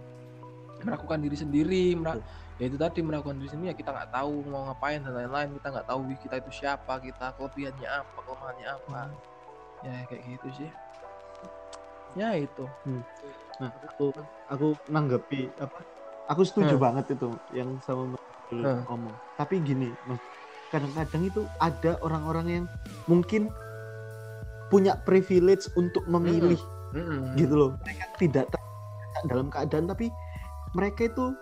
[0.80, 2.24] melakukan diri sendiri mera-
[2.56, 5.68] ya itu tadi melakukan diri sendiri ya kita nggak tahu mau ngapain dan lain-lain kita
[5.72, 9.00] nggak tahu kita itu siapa kita kelebihannya apa kelemahannya apa
[9.84, 10.70] ya kayak gitu sih
[12.16, 12.64] ya itu
[13.60, 14.08] Nah, aku
[14.48, 15.84] aku nanggepi apa?
[16.32, 16.84] Aku setuju Hmm.
[16.88, 18.16] banget itu yang sama
[18.48, 18.88] Hmm.
[18.88, 19.12] ngomong.
[19.36, 20.16] Tapi gini, Mas,
[20.70, 22.64] kadang-kadang itu ada orang-orang yang
[23.10, 23.50] mungkin
[24.70, 26.58] punya privilege untuk memilih
[26.94, 27.34] Mm-mm.
[27.34, 27.70] gitu loh.
[27.82, 28.46] Mereka tidak
[29.26, 30.08] dalam keadaan tapi
[30.72, 31.34] mereka itu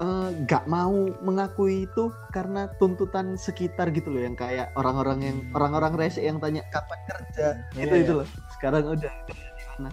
[0.00, 5.98] eh, nggak mau mengakui itu karena tuntutan sekitar gitu loh yang kayak orang-orang yang orang-orang
[5.98, 8.04] rese yang tanya kapan kerja Iya, itu iya.
[8.06, 9.12] itu loh sekarang udah
[9.76, 9.90] mana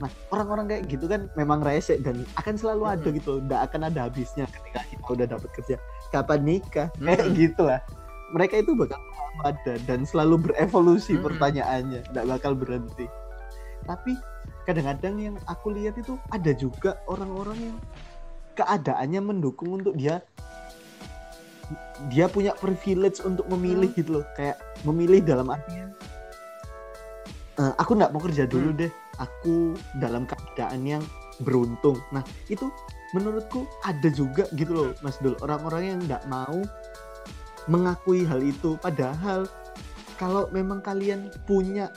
[0.00, 3.18] nah orang-orang kayak gitu kan memang rese dan akan selalu ada Mm-mm.
[3.20, 5.76] gitu nggak akan ada habisnya ketika kita udah dapat kerja
[6.10, 6.88] kapan nikah.
[6.98, 7.38] Kayak Mm-mm.
[7.38, 7.80] gitu lah
[8.30, 11.26] mereka itu bakal selalu ada dan selalu berevolusi Mm-mm.
[11.26, 12.00] pertanyaannya.
[12.14, 13.06] Nggak bakal berhenti.
[13.84, 14.12] Tapi
[14.64, 17.76] kadang-kadang yang aku lihat itu ada juga orang-orang yang
[18.54, 20.22] keadaannya mendukung untuk dia
[22.10, 24.26] dia punya privilege untuk memilih gitu loh.
[24.38, 25.90] Kayak memilih dalam artian
[27.58, 28.90] "Eh, aku nggak mau kerja dulu deh.
[29.20, 31.02] Aku dalam keadaan yang
[31.44, 31.98] beruntung.
[32.14, 32.70] Nah itu
[33.16, 35.34] menurutku ada juga gitu loh Mas Dul.
[35.42, 36.62] Orang-orang yang nggak mau
[37.66, 38.78] mengakui hal itu.
[38.78, 39.50] Padahal
[40.16, 41.90] kalau memang kalian punya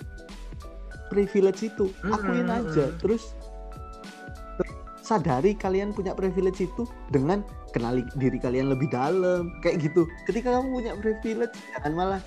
[1.14, 2.90] privilege itu akuin aja.
[3.02, 3.38] Terus
[5.04, 7.44] sadari kalian punya privilege itu dengan
[7.76, 9.54] kenali diri kalian lebih dalam.
[9.62, 10.10] Kayak gitu.
[10.26, 12.22] Ketika kamu punya privilege jangan malah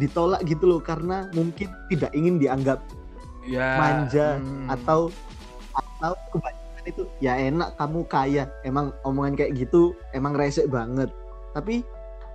[0.00, 0.80] ditolak gitu loh.
[0.82, 2.82] Karena mungkin tidak ingin dianggap
[3.42, 4.70] ya manja mm.
[4.70, 5.10] atau
[5.74, 8.50] atau kebanyakan itu ya enak kamu kaya.
[8.66, 11.08] Emang omongan kayak gitu emang resek banget.
[11.54, 11.82] Tapi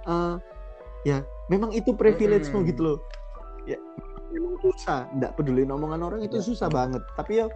[0.08, 0.36] eh,
[1.06, 2.70] ya memang itu privilege-mu Mm-mm.
[2.72, 2.98] gitu loh.
[3.68, 3.80] Ya
[4.32, 5.08] memang susah.
[5.16, 6.44] Nggak peduli omongan orang itu Ya.
[6.44, 7.04] susah banget.
[7.16, 7.48] Tapi ya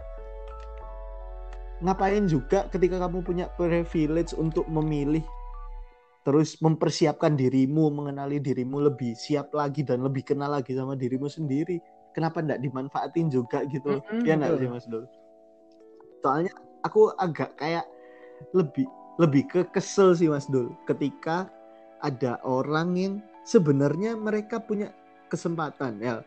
[1.82, 5.26] ngapain juga ketika kamu punya privilege untuk memilih
[6.22, 11.82] terus mempersiapkan dirimu mengenali dirimu lebih siap lagi dan lebih kenal lagi sama dirimu sendiri
[12.14, 14.02] kenapa nggak dimanfaatin juga gitu loh?
[14.14, 15.10] Mm-mm, ya nggak sih Mas Dul?
[16.22, 16.54] Soalnya
[16.86, 17.86] aku agak kayak
[18.54, 18.86] lebih
[19.22, 20.74] lebih ke kesel sih Mas Dul.
[20.90, 21.50] Ketika
[22.02, 23.14] ada orang yang
[23.46, 24.90] sebenarnya mereka punya
[25.30, 26.22] kesempatan ya.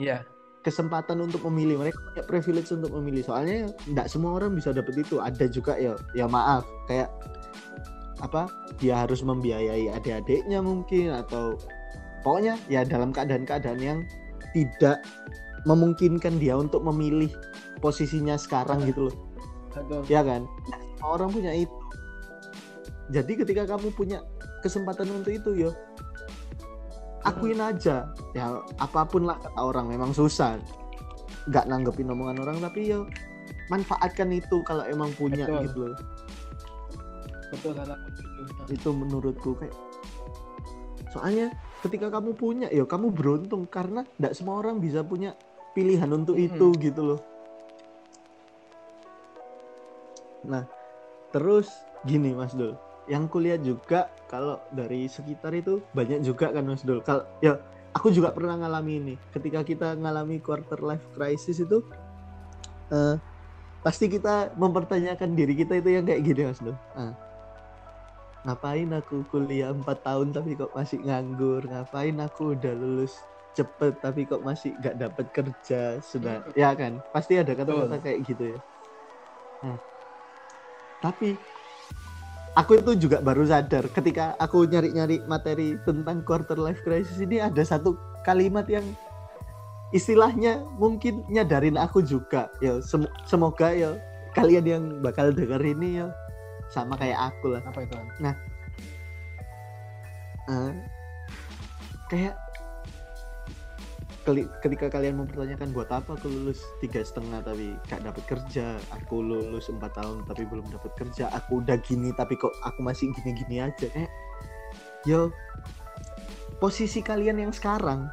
[0.00, 0.18] Iya.
[0.62, 1.74] kesempatan untuk memilih.
[1.82, 3.26] Mereka punya privilege untuk memilih.
[3.26, 5.18] Soalnya nggak semua orang bisa dapet itu.
[5.18, 6.62] Ada juga ya ya maaf.
[6.86, 7.10] Kayak
[8.22, 8.46] apa
[8.78, 11.58] dia harus membiayai adik-adiknya mungkin atau
[12.22, 13.98] pokoknya ya dalam keadaan-keadaan yang
[14.54, 15.02] tidak
[15.66, 17.34] memungkinkan dia untuk memilih
[17.82, 19.31] posisinya sekarang gitu loh
[19.72, 20.02] Betul.
[20.08, 20.44] ya kan?
[21.02, 21.72] Orang punya itu.
[23.12, 24.22] Jadi ketika kamu punya
[24.60, 25.70] kesempatan untuk itu yo.
[27.22, 28.10] Akuin aja.
[28.36, 28.46] Ya
[28.78, 30.58] apa pun lah kata orang memang susah.
[31.48, 33.08] Nggak nanggepin omongan orang tapi yo
[33.70, 35.64] manfaatkan itu kalau emang punya Betul.
[35.66, 35.98] gitu loh.
[37.52, 37.74] Betul
[38.70, 39.74] itu menurutku kayak
[41.12, 41.52] soalnya
[41.84, 45.36] ketika kamu punya yo kamu beruntung karena nggak semua orang bisa punya
[45.76, 46.48] pilihan untuk Mm-mm.
[46.56, 47.20] itu gitu loh
[50.42, 50.66] nah
[51.30, 51.70] terus
[52.04, 52.74] gini Mas Dul
[53.10, 57.02] yang kuliah juga kalau dari sekitar itu banyak juga kan Mas Dul.
[57.02, 57.58] Kalau ya
[57.92, 59.14] aku juga pernah ngalami ini.
[59.34, 61.82] Ketika kita ngalami quarter life crisis itu
[62.94, 63.18] eh,
[63.82, 66.78] pasti kita mempertanyakan diri kita itu yang kayak gini Mas Dul.
[66.94, 67.12] Ah,
[68.46, 71.66] ngapain aku kuliah 4 tahun tapi kok masih nganggur?
[71.66, 73.18] Ngapain aku udah lulus
[73.52, 78.56] cepet tapi kok masih gak dapat kerja sudah ya kan pasti ada kata-kata kayak gitu
[78.56, 78.58] ya
[79.60, 79.76] nah,
[81.02, 81.34] tapi
[82.54, 87.60] aku itu juga baru sadar ketika aku nyari-nyari materi tentang quarter life crisis ini ada
[87.66, 88.86] satu kalimat yang
[89.90, 93.98] istilahnya mungkin nyadarin aku juga ya sem- semoga ya
[94.32, 96.06] kalian yang bakal denger ini ya
[96.72, 97.92] sama kayak aku lah Apa itu?
[97.98, 98.36] An?
[100.48, 100.72] Eh,
[102.08, 102.34] kayak
[104.62, 109.66] ketika kalian mempertanyakan buat apa aku lulus tiga setengah tapi gak dapat kerja aku lulus
[109.66, 113.90] empat tahun tapi belum dapat kerja aku udah gini tapi kok aku masih gini-gini aja
[113.98, 114.06] eh.
[115.02, 115.34] Yo
[116.62, 118.06] posisi kalian yang sekarang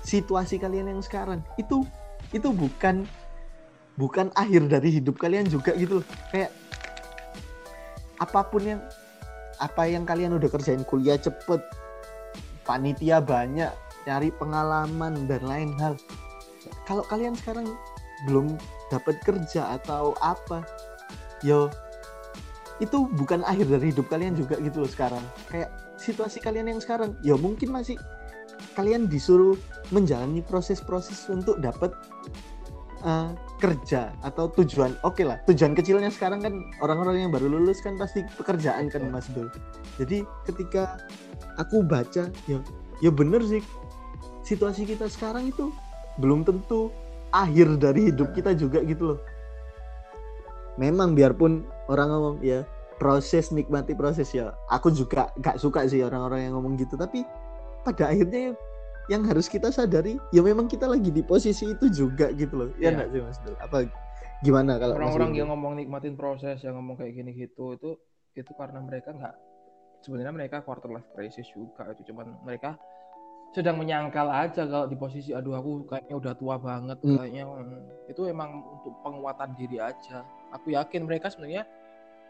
[0.00, 1.84] situasi kalian yang sekarang itu
[2.32, 3.04] itu bukan
[4.00, 6.06] bukan akhir dari hidup kalian juga gitu loh.
[6.32, 6.56] Kayak
[8.16, 8.80] apa pun yang
[9.60, 11.60] apa yang kalian udah kerjain kuliah cepet
[12.64, 13.70] panitia banyak
[14.04, 15.94] cari pengalaman dan lain hal.
[16.84, 17.66] Kalau kalian sekarang
[18.26, 18.58] belum
[18.90, 20.66] dapat kerja atau apa
[21.46, 21.70] yo
[22.82, 25.22] itu bukan akhir dari hidup kalian juga gitu loh sekarang.
[25.50, 27.98] Kayak situasi kalian yang sekarang ya mungkin masih
[28.74, 29.58] kalian disuruh
[29.90, 31.90] menjalani proses-proses untuk dapat
[33.02, 34.94] eh, kerja atau tujuan.
[35.02, 39.02] Oke lah tujuan kecilnya sekarang kan orang-orang yang baru lulus kan pasti pekerjaan kan.
[39.10, 39.50] Mas Dul
[39.98, 41.02] jadi ketika
[41.58, 42.58] aku baca ya
[43.02, 43.60] ya bener sih
[44.48, 45.68] situasi kita sekarang itu
[46.16, 46.88] belum tentu
[47.28, 49.20] akhir dari hidup kita juga gitu loh.
[50.80, 52.64] Memang biarpun orang ngomong ya
[52.96, 56.96] proses nikmati proses ya aku juga gak suka sih orang-orang yang ngomong gitu.
[56.96, 57.28] Tapi
[57.84, 58.56] pada akhirnya
[59.12, 62.70] yang harus kita sadari ya memang kita lagi di posisi itu juga gitu loh.
[62.80, 62.90] Ya Iya.
[62.96, 63.56] enggak sih Mas Dul?
[63.60, 63.78] Apa
[64.40, 67.90] gimana kalau Orang-orang yang ngomong nikmatin proses, yang ngomong kayak gini gitu itu
[68.38, 69.34] itu karena mereka nggak
[70.06, 72.78] sebenarnya mereka quarter life crisis juga itu cuman mereka
[73.56, 77.16] sedang menyangkal aja kalau di posisi aduh aku kayaknya udah tua banget Hmm.
[77.16, 80.22] kayaknya hmm, itu emang untuk penguatan diri aja.
[80.52, 81.64] Aku yakin mereka sebenarnya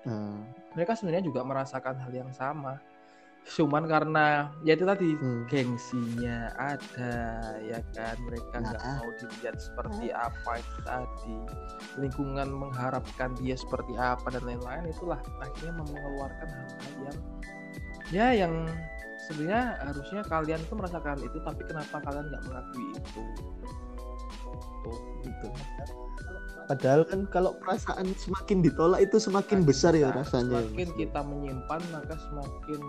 [0.06, 0.46] Nah,
[0.78, 2.78] mereka sebenarnya juga merasakan hal yang sama.
[3.48, 5.48] Cuman karena ya itu tadi hmm.
[5.50, 7.14] gengsinya ada
[7.64, 8.14] ya kan?
[8.22, 8.98] Mereka nggak Nah.
[9.02, 11.36] mau dilihat seperti apa itu tadi.
[11.98, 17.18] Lingkungan mengharapkan dia seperti apa dan lain-lain itulah akhirnya mengeluarkan hal-hal yang
[18.08, 18.54] ya yang
[19.28, 23.22] sebenarnya harusnya kalian tuh merasakan itu tapi kenapa kalian nggak mengakui itu?
[24.82, 25.48] Tuh gitu.
[26.68, 31.80] Padahal kan kalau perasaan semakin ditolak itu semakin besar ya Nah, rasanya semakin kita menyimpan
[31.88, 32.80] maka semakin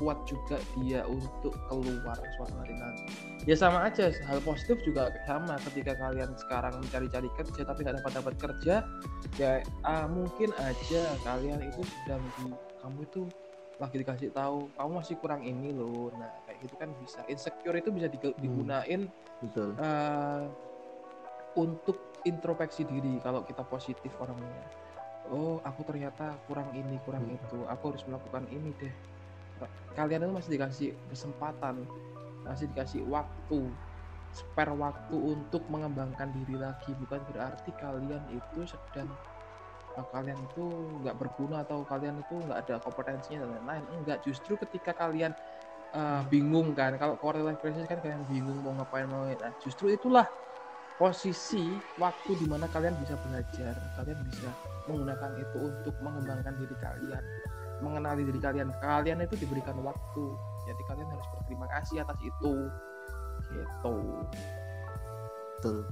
[0.00, 3.04] kuat juga dia untuk keluar suatu hari nanti.
[3.44, 4.12] Ya sama aja.
[4.28, 5.60] Hal positif juga sama.
[5.60, 8.74] Ketika kalian sekarang mencari-cari kerja tapi nggak dapat dapat kerja
[9.36, 13.20] ya ah, mungkin aja kalian itu sedang di kamu itu
[13.76, 14.72] lagi dikasih tahu.
[14.72, 16.12] Kamu masih kurang ini loh.
[16.16, 17.20] Nah kayak gitu kan bisa.
[17.28, 19.08] Insecure itu bisa digu- digunain
[19.44, 19.76] betul.
[19.76, 20.44] eh,
[21.56, 24.64] untuk introspeksi diri kalau kita positif orangnya.
[25.28, 27.36] Oh aku ternyata kurang ini kurang Hmm.
[27.36, 27.58] itu.
[27.68, 28.94] Aku harus melakukan ini deh.
[29.96, 31.88] Kalian itu masih dikasih kesempatan
[32.44, 33.72] masih dikasih waktu
[34.30, 36.92] spare waktu untuk mengembangkan diri lagi.
[36.94, 39.10] Bukan berarti kalian itu sedang
[40.04, 40.64] kalian itu
[41.00, 43.84] nggak berguna atau kalian itu nggak ada kompetensinya dan lain-lain.
[43.88, 45.32] Enggak justru ketika kalian
[45.94, 49.88] eh, bingung kan kalau quarter life crisis kan kalian bingung mau ngapain mau nah justru
[49.88, 50.28] itulah
[50.96, 54.48] posisi waktu di mana kalian bisa belajar kalian bisa
[54.88, 57.24] menggunakan itu untuk mengembangkan diri kalian
[57.80, 58.72] mengenali diri kalian.
[58.80, 60.24] Kalian itu diberikan waktu
[60.64, 62.54] jadi kalian harus berterima kasih atas itu.
[63.52, 63.96] Gitu.
[65.56, 65.88] Betul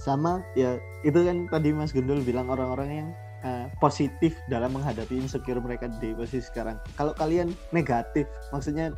[0.00, 3.08] sama ya itu kan tadi Mas Gundul bilang orang-orang yang
[3.44, 6.80] eh, positif dalam menghadapi insecure mereka di posisi sekarang.
[6.96, 8.90] Kalau kalian negatif maksudnya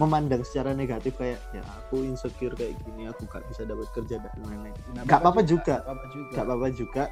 [0.00, 4.32] memandang secara negatif kayak ya aku insecure kayak gini aku gak bisa dapat kerja dan
[4.48, 4.76] lain-lain.
[4.96, 5.84] Nah, Gak apa-apa juga.
[5.84, 6.32] gak apa-apa juga.
[6.32, 7.04] Gak apa-apa juga.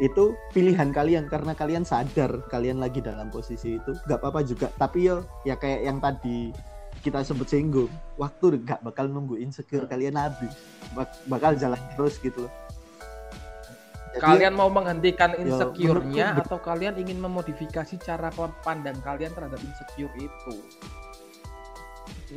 [0.00, 0.24] Itu
[0.56, 4.72] pilihan kalian karena kalian sadar kalian lagi dalam posisi itu gak apa-apa juga.
[4.80, 6.56] Tapi yo ya kayak yang tadi
[7.00, 9.92] kita sebut singgung waktu gak bakal nunggu insecure Hmm.
[9.92, 10.52] kalian habis.
[10.92, 12.52] Bak- bakal jalan terus gitu loh.
[14.10, 19.62] Jadi, kalian mau menghentikan Ya, insecure-nya menurutku- atau kalian ingin memodifikasi cara pandang kalian terhadap
[19.62, 20.54] insecure itu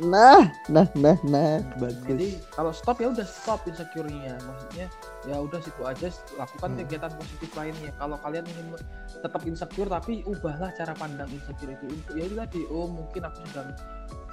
[0.02, 2.02] Nah, nah, nah, nah, bagus.
[2.02, 4.34] Jadi kalau stop ya udah stop insecure-nya.
[4.42, 4.90] Maksudnya
[5.22, 6.78] ya udah situ aja lakukan Hmm.
[6.82, 7.94] kegiatan positif lainnya.
[7.94, 8.74] Kalau kalian ingin
[9.22, 13.38] tetap insecure tapi ubahlah cara pandang insecure itu untuk ya itu tadi oh mungkin aku
[13.54, 13.70] sedang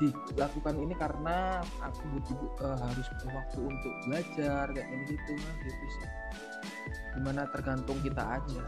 [0.02, 5.56] dilakukan ini karena aku butuh eh, harus butuh waktu untuk belajar kayak gini gitu nah
[5.62, 6.10] gitu sih.
[7.22, 8.62] Gimana tergantung kita aja.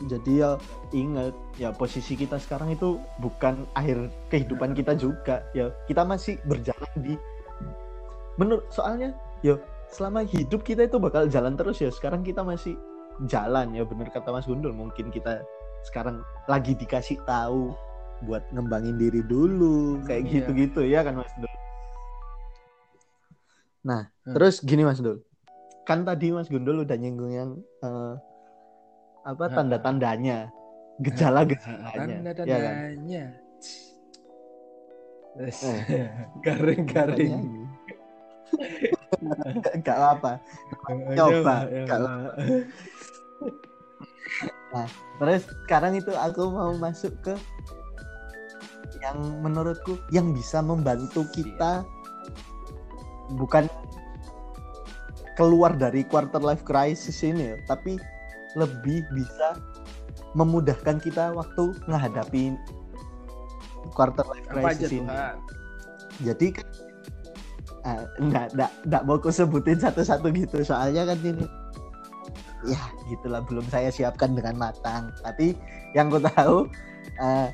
[0.00, 0.54] Jadi ya
[0.90, 6.92] ingat ya posisi kita sekarang itu bukan akhir kehidupan kita juga ya kita masih berjalan
[6.96, 7.18] di
[8.36, 9.10] menurut soalnya
[9.42, 9.58] ya
[9.90, 12.78] selama hidup kita itu bakal jalan terus ya sekarang kita masih
[13.26, 15.42] jalan ya bener kata Mas Gundul mungkin kita
[15.82, 17.74] sekarang lagi dikasih tahu
[18.22, 20.30] buat ngembangin diri dulu kayak Iya.
[20.38, 21.50] gitu-gitu ya kan Mas Gundul.
[23.80, 24.34] Nah, Hmm.
[24.34, 25.22] terus gini Mas Gundul.
[25.82, 28.14] Kan tadi Mas Gundul udah nyinggung yang eh,
[29.28, 30.48] apa tanda-tandanya,
[31.04, 32.72] gejala-gejalanya, Tanda ya kan?
[32.72, 33.24] tandanya.
[35.36, 35.60] Wes.
[35.62, 36.08] Eh.
[36.44, 37.68] Garing-garing.
[39.84, 40.40] Gak apa.
[41.12, 42.32] Coba, kalau-
[45.18, 47.34] Terus sekarang itu aku mau masuk ke
[48.98, 51.84] yang menurutku yang bisa membantu kita
[53.38, 53.68] bukan
[55.38, 57.94] keluar dari quarter life crisis ini ya, tapi
[58.56, 59.58] lebih bisa
[60.36, 62.54] memudahkan kita waktu menghadapi
[63.92, 65.08] quarter life crisis ini.
[65.08, 65.36] Han?
[66.22, 66.66] Jadi kan
[67.86, 71.46] ah, enggak, enggak, enggak mau aku sebutin satu-satu gitu soalnya kan ini
[72.66, 75.54] ya gitulah belum saya siapkan dengan matang tapi
[75.94, 76.66] yang ku tahu
[77.22, 77.48] eh,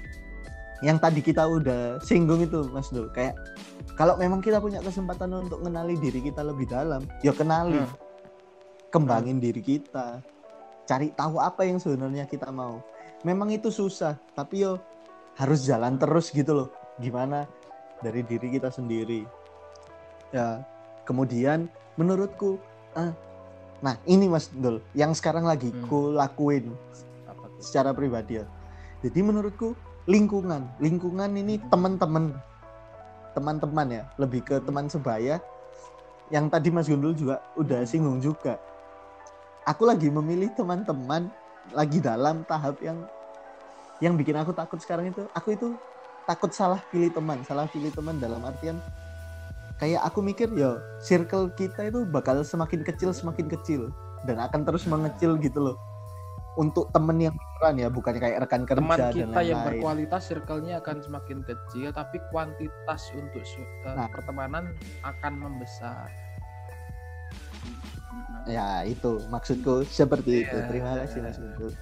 [0.83, 3.37] yang tadi kita udah singgung itu Mas Dul kayak
[3.94, 7.92] kalau memang kita punya kesempatan untuk mengenali diri kita lebih dalam ya kenali Hmm.
[8.90, 10.22] kembangin diri kita
[10.85, 12.81] cari tahu apa yang sebenarnya kita mau
[13.25, 14.81] memang itu susah tapi yo
[15.35, 16.68] harus jalan terus gitu loh
[17.01, 17.49] gimana
[18.05, 19.25] dari diri kita sendiri
[20.31, 20.61] ya
[21.05, 21.66] kemudian
[21.97, 22.61] menurutku
[22.94, 23.11] ah,
[23.81, 25.88] nah ini Mas Dul yang sekarang lagi Hmm.
[25.88, 26.75] ku lakuin
[27.27, 27.61] Apa tuh?
[27.62, 28.44] secara pribadi ya.
[29.05, 29.77] Jadi menurutku
[30.09, 32.33] lingkungan, lingkungan ini teman-teman,
[33.37, 35.37] teman-teman ya, lebih ke teman sebaya.
[36.33, 38.57] Yang tadi Mas Gundul juga udah singgung juga.
[39.64, 41.33] Aku lagi memilih teman-teman
[41.72, 43.00] lagi dalam tahap yang
[44.03, 45.68] yang bikin aku takut sekarang itu, aku itu
[46.29, 48.77] takut salah pilih teman, salah pilih teman dalam artian
[49.79, 53.90] kayak aku mikir ya circle kita itu bakal semakin kecil semakin kecil
[54.22, 55.77] dan akan terus mengecil gitu loh
[56.55, 59.66] untuk temen yang beneran ya bukan kayak rekan kerja Teman dan kita yang lain-lain.
[59.83, 64.07] berkualitas circle-nya akan semakin kecil tapi kuantitas untuk eh, Nah.
[64.07, 64.70] pertemanan
[65.03, 66.07] akan membesar.
[68.44, 70.68] Ya itu maksudku seperti itu Iya.
[70.68, 71.72] terima kasih mas Guntur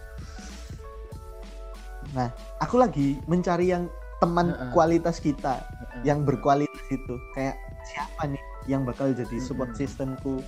[2.13, 2.29] nah
[2.61, 3.89] aku lagi mencari yang
[4.21, 4.71] teman Heeh.
[4.71, 6.13] kualitas kita Heeh.
[6.13, 9.81] yang berkualitas itu kayak siapa nih yang bakal jadi support Mm-mm.
[9.83, 10.39] systemku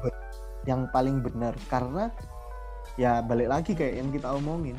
[0.00, 0.20] be-
[0.64, 2.08] yang paling benar karena
[2.96, 4.76] ya balik lagi kayak yang kita omongin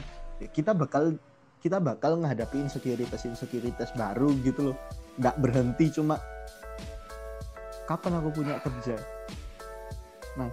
[0.53, 1.13] kita bakal
[1.61, 4.77] kita bakal menghadapi insekuritas insekuritas baru gitu loh
[5.21, 6.17] nggak berhenti cuma
[7.85, 8.97] kapan aku punya kerja
[10.39, 10.47] nah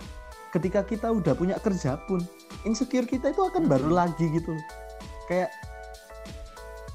[0.55, 2.25] ketika kita udah punya kerja pun
[2.65, 4.57] insecure kita itu akan baru lagi gitu
[5.29, 5.53] kayak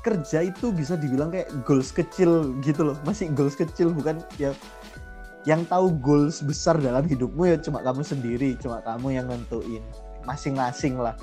[0.04, 3.00] kerja itu bisa dibilang kayak goals kecil gitu loh.
[3.08, 4.52] Masih goals kecil bukan ya
[5.48, 9.84] yang tahu goals besar dalam hidupmu ya cuma kamu sendiri cuma kamu yang nentuin
[10.28, 11.15] masing-masing lah.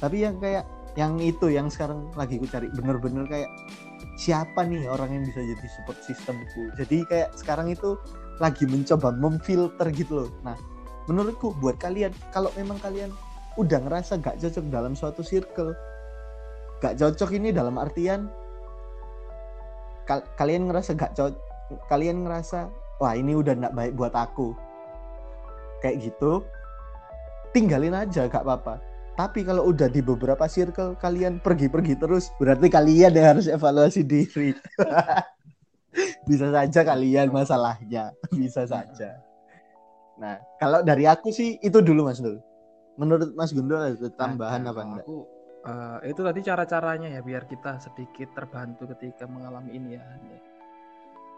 [0.00, 0.64] Tapi yang kayak
[0.96, 3.52] yang itu yang sekarang lagi ku cari bener-bener kayak
[4.16, 8.00] siapa nih orang yang bisa jadi support sistemku jadi kayak sekarang itu
[8.40, 10.30] lagi mencoba memfilter gitu loh.
[10.40, 10.56] Nah
[11.06, 13.10] menurutku buat kalian kalau memang kalian
[13.56, 15.72] udah ngerasa gak cocok dalam suatu circle
[16.82, 18.28] gak cocok ini dalam artian
[20.04, 21.40] kal- kalian ngerasa gak cocok
[21.90, 22.70] kalian ngerasa
[23.02, 24.54] wah ini udah nggak baik buat aku.
[25.84, 26.42] Kayak gitu
[27.52, 28.80] tinggalin aja gak apa-apa.
[29.16, 34.52] Tapi kalau udah di beberapa circle kalian pergi-pergi terus berarti kalian yang harus evaluasi diri.
[36.28, 39.16] Bisa saja kalian masalahnya bisa saja
[40.16, 42.40] nah kalau dari aku sih itu dulu mas Dul
[42.96, 45.16] menurut mas Gundul ada tambahan Nah, apa enggak Aku
[45.66, 50.04] eh, itu tadi cara-caranya ya biar kita sedikit terbantu ketika mengalami ini ya.
[50.06, 50.42] Eh,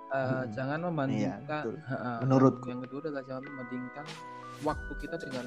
[0.09, 0.49] Hmm.
[0.55, 1.63] Jangan Iya, membandingkan.
[1.65, 1.77] betul.
[1.85, 2.13] Ha-ha.
[2.25, 2.65] Menurutku.
[2.65, 4.05] Yang kedua adalah jangan membandingkan
[4.61, 5.47] waktu kita dengan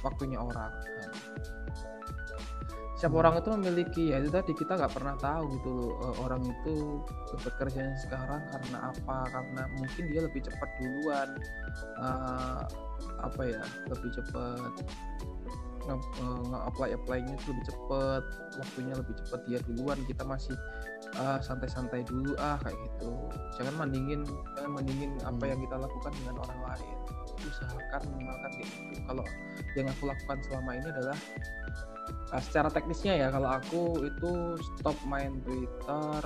[0.00, 0.72] waktunya orang.
[0.72, 1.12] Nah.
[3.00, 6.44] Setiap orang itu memiliki ya itu tadi kita nggak pernah tahu gitu loh eh, orang
[6.44, 7.00] itu
[7.32, 9.16] bekerjanya sekarang karena apa?
[9.24, 11.28] Karena mungkin dia lebih cepat duluan
[11.96, 12.60] eh,
[13.24, 14.84] apa ya lebih cepat
[15.88, 18.24] nge-apply apply-nya itu lebih cepet
[18.60, 20.52] waktunya lebih cepet dia duluan kita masih
[21.16, 23.10] ah, santai-santai dulu ah kayak gitu.
[23.56, 24.20] Jangan mandingin
[24.60, 25.50] jangan mandingin apa Hmm.
[25.56, 26.96] yang kita lakukan dengan orang lain.
[27.40, 28.94] Usahakan minimalkan kayak gitu.
[29.08, 29.24] Kalau
[29.72, 31.16] yang aku lakukan selama ini adalah
[32.30, 36.22] ah, secara teknisnya ya kalau aku itu stop main Twitter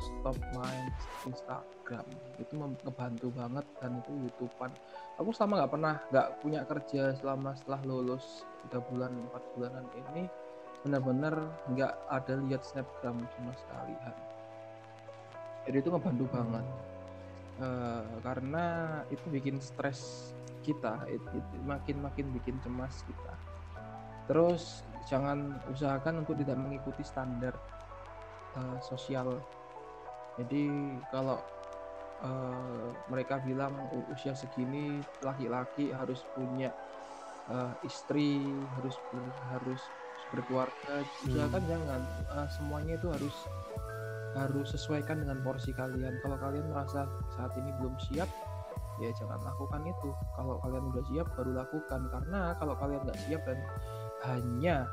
[0.00, 0.84] stop main
[1.24, 2.06] Instagram.
[2.36, 4.72] Itu mem- ngebantu banget dan itu YouTubean.
[5.16, 10.28] Aku selama nggak pernah nggak punya kerja selama setelah lulus tiga bulan empat bulanan ini
[10.84, 11.34] benar-benar
[11.72, 13.94] nggak ada lihat snapgram sama sekali
[15.66, 16.66] jadi itu ngebantu banget.
[17.56, 18.64] Eh, karena
[19.08, 20.30] itu bikin stres
[20.60, 23.34] kita it, it- makin makin bikin cemas kita
[24.26, 27.54] terus jangan usahakan untuk tidak mengikuti standar
[28.58, 29.38] eh, sosial.
[30.36, 31.40] Jadi kalau
[32.20, 36.74] eh, mereka bilang usia segini laki-laki harus punya
[37.48, 39.80] eh, istri harus ber- harus
[40.34, 42.00] berkeluarga usahakan jangan.
[42.34, 43.36] Eh, semuanya itu harus
[44.36, 46.20] harus sesuaikan dengan porsi kalian.
[46.20, 47.08] Kalau kalian merasa
[47.38, 48.28] saat ini belum siap
[49.00, 50.10] ya jangan lakukan itu.
[50.36, 52.00] Kalau kalian udah siap baru lakukan.
[52.12, 53.58] Karena kalau kalian nggak siap dan
[54.24, 54.88] hanya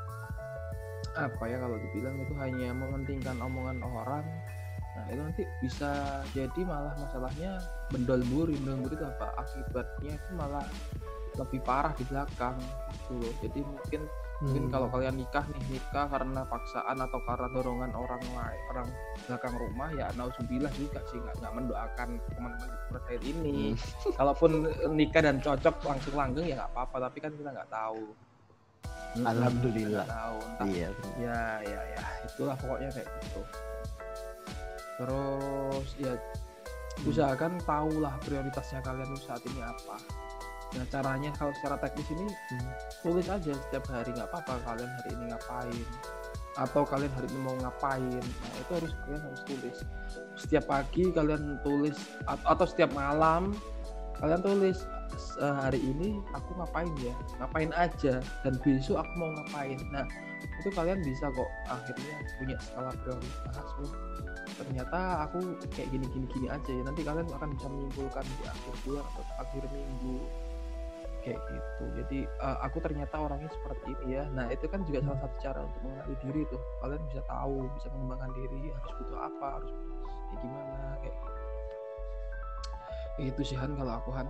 [1.14, 4.26] apa ya kalau dibilang itu hanya mementingkan omongan orang
[4.94, 7.58] nah itu nanti bisa jadi malah masalahnya
[7.90, 9.26] bendol buri bendol buri itu apa?
[9.42, 10.66] Akibatnya itu malah
[11.34, 12.54] lebih parah di belakang
[12.94, 13.34] gitu loh.
[13.42, 14.02] Jadi mungkin
[14.42, 14.72] mungkin Hmm.
[14.74, 18.88] kalau kalian nikah nih nikah karena paksaan atau karena dorongan orang lain orang
[19.24, 21.18] belakang rumah ya nauzubillah juga sih.
[21.18, 23.74] Nggak nggak mendoakan teman-teman terkait ini.
[24.14, 24.50] Kalaupun
[24.94, 27.10] nikah dan cocok langsung langgeng ya nggak apa-apa.
[27.10, 28.14] Tapi kan kita nggak tahu
[29.16, 30.02] Alhamdulillah.
[30.02, 30.88] nggak tahu entah Iya.
[31.16, 32.02] ya ya ya.
[32.24, 33.40] Itulah pokoknya kayak gitu.
[34.94, 36.12] Terus ya
[37.02, 39.96] usahakan tahulah prioritasnya kalian saat ini apa.
[40.74, 42.70] Nah caranya kalau secara teknis ini Hmm.
[43.02, 45.86] tulis aja setiap hari nggak apa-apa kalian hari ini ngapain.
[46.54, 48.22] Atau kalian hari ini mau ngapain.
[48.22, 49.76] Nah itu harus kalian harus tulis.
[50.34, 53.54] Setiap pagi kalian tulis at- atau setiap malam
[54.18, 54.78] kalian tulis
[55.38, 57.14] "Eh, hari ini aku ngapain ya?
[57.38, 58.22] Ngapain aja?
[58.42, 59.78] Dan besok aku mau ngapain?
[59.90, 60.06] Nah
[60.60, 63.92] itu kalian bisa kok akhirnya punya skala prioritas oh
[64.54, 66.82] ternyata aku kayak gini gini gini aja ya.
[66.86, 70.18] Nanti kalian akan bisa menyimpulkan di akhir bulan atau akhir minggu.
[71.24, 71.84] Kayak gitu.
[72.02, 74.24] Jadi eh, aku ternyata orangnya seperti ini ya.
[74.30, 76.62] Nah itu kan juga salah satu cara untuk mengenali diri tuh.
[76.84, 79.72] Kalian bisa tahu bisa mengembangkan diri harus butuh apa harus
[80.30, 81.33] kayak gimana kayak gitu
[83.22, 84.28] itu sih Han kalau aku Han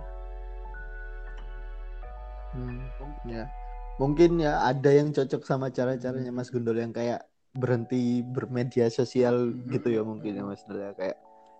[2.55, 2.87] Hmm,
[3.27, 3.51] ya.
[3.99, 9.75] Mungkin ya ada yang cocok sama cara-caranya Mas Gundul yang kayak berhenti bermedia sosial Mhm.
[9.75, 11.17] gitu ya mungkin ya Mas Gundul ya kayak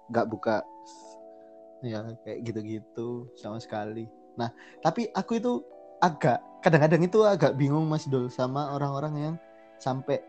[0.07, 0.63] nggak buka
[1.83, 4.07] ya kayak gitu-gitu sama sekali.
[4.39, 5.59] Nah, tapi aku itu
[5.99, 9.35] agak kadang-kadang itu agak bingung Mas Dul sama orang-orang yang
[9.79, 10.23] sampai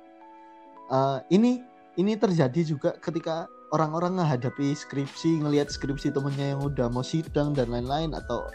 [0.90, 1.62] eh, ini
[1.96, 7.72] ini terjadi juga ketika orang-orang menghadapi skripsi, ngelihat skripsi temennya yang udah mau sidang dan
[7.72, 8.46] lain-lain atau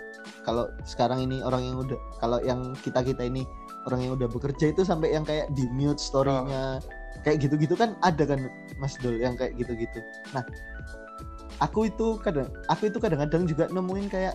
[0.48, 3.44] kalau sekarang ini orang yang udah kalau yang kita kita ini
[3.90, 6.80] orang yang udah bekerja itu sampai yang kayak di mute storynya
[7.28, 8.48] kayak gitu-gitu kan ada kan
[8.80, 10.00] Mas Dul yang kayak gitu-gitu.
[10.32, 10.46] Nah,
[11.62, 14.34] aku itu kadang aku itu kadang-kadang juga nemuin kayak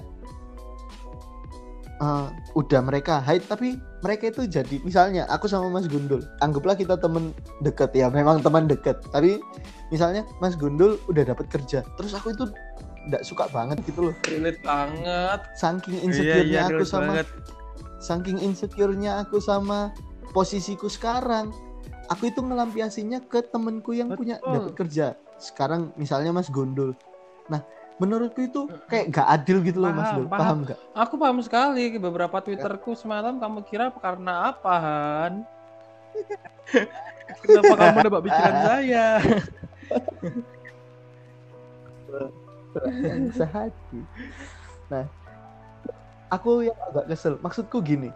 [1.96, 6.96] eh, udah mereka hide tapi mereka itu jadi misalnya aku sama Mas Gundul anggaplah kita
[6.96, 9.40] temen deket ya memang teman deket tapi
[9.88, 12.44] misalnya Mas Gundul udah dapat kerja terus aku itu
[13.06, 17.26] nggak suka banget gitu loh relate banget saking Iya, insecure-nya aku sama banget.
[17.98, 19.94] saking insecure-nya aku sama
[20.30, 21.54] posisiku sekarang
[22.06, 24.52] aku itu ngelampiasinya ke temenku yang punya Betul.
[24.52, 25.06] dapat kerja
[25.38, 26.98] sekarang misalnya Mas Gondol
[27.46, 27.62] nah
[27.96, 30.40] menurutku itu kayak gak adil gitu loh Mas Paham, Dul paham.
[30.40, 35.32] paham gak Aku paham sekali beberapa twitterku semalam kamu kira karena apa Han?
[37.40, 39.06] Kenapa kamu nebak pikiran saya?
[43.32, 44.00] sehati
[44.92, 45.08] nah
[46.30, 47.38] aku yang agak kesel.
[47.42, 48.10] Maksudku gini.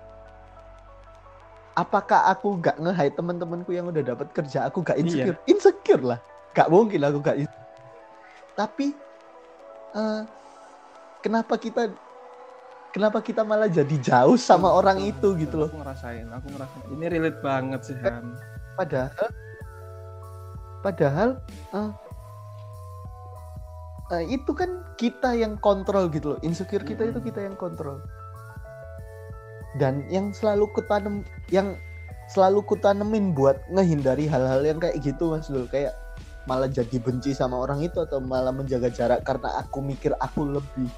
[1.78, 4.66] Apakah aku gak nge-hide teman-temanku yang udah dapat kerja?
[4.68, 5.38] Aku gak insecure.
[5.46, 6.18] Insecure lah.
[6.52, 7.58] Gak mungkin aku gak insecure.
[8.58, 8.92] tapi
[9.94, 10.22] eh,
[11.22, 11.94] kenapa kita
[12.90, 15.70] kenapa kita malah jadi jauh sama orang itu gitu loh?
[15.70, 16.86] Aku ngerasain, aku ngerasain.
[16.94, 18.34] Ini relate banget sih Han.
[18.78, 19.28] padahal
[20.80, 21.30] padahal
[21.76, 21.90] eh,
[24.16, 26.38] eh, itu kan kita yang kontrol gitu loh.
[26.42, 28.02] Insecure kita itu kita yang kontrol.
[29.78, 31.22] Dan yang selalu kutanam
[31.54, 31.78] yang
[32.30, 35.94] selalu kutanemin buat ngehindari hal-hal yang kayak gitu mas Dul kayak
[36.50, 40.90] malah jadi benci sama orang itu atau malah menjaga jarak karena aku mikir aku lebih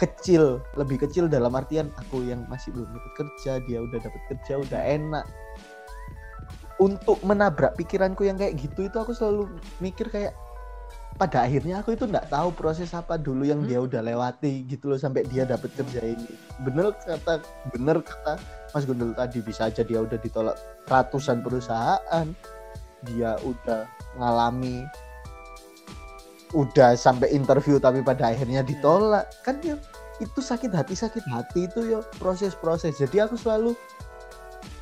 [0.00, 4.52] kecil lebih kecil dalam artian aku yang masih belum dapat kerja dia udah dapat kerja
[4.64, 5.26] udah enak.
[6.80, 9.46] Untuk menabrak pikiranku yang kayak gitu itu aku selalu
[9.78, 10.34] mikir kayak
[11.14, 14.98] pada akhirnya aku itu nggak tahu proses apa dulu yang dia udah lewati gitu loh
[14.98, 16.26] sampai dia dapat kerja ini.
[16.66, 17.38] Bener kata
[17.70, 18.40] bener kata
[18.74, 20.58] Mas Gundul tadi bisa aja dia udah ditolak
[20.90, 22.26] ratusan perusahaan
[23.06, 23.84] dia udah
[24.16, 24.84] ngalami
[26.54, 29.26] udah sampai interview tapi pada akhirnya ditolak.
[29.42, 29.74] Kan ya
[30.22, 32.94] itu sakit hati sakit hati itu ya proses-proses.
[32.96, 33.74] Jadi aku selalu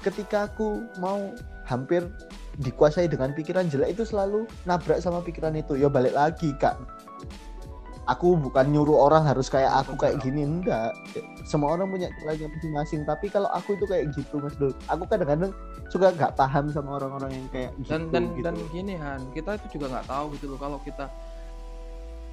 [0.04, 1.32] ketika aku mau
[1.64, 2.04] hampir
[2.60, 5.80] dikuasai dengan pikiran jelek itu selalu nabrak sama pikiran itu.
[5.80, 6.76] Ya balik lagi kak.
[8.10, 10.44] Aku bukan nyuruh orang harus kayak aku kayak gini.
[10.44, 10.92] Enggak.
[11.48, 13.08] Semua orang punya caranya masing-masing.
[13.08, 15.56] Tapi kalau aku itu kayak gitu mas Dul aku kadang-kadang
[15.92, 18.44] suka nggak paham sama orang-orang yang kayak gitu dan dan gitu.
[18.48, 21.12] dan gini Han kita itu juga nggak tahu gitu loh kalau kita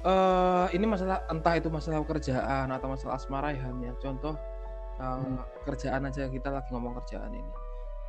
[0.00, 3.92] eh ini masalah entah itu masalah kerjaan atau masalah asmara ya Han ya.
[4.00, 4.32] Contoh
[4.96, 7.52] eh, kerjaan aja kita lagi ngomong kerjaan ini.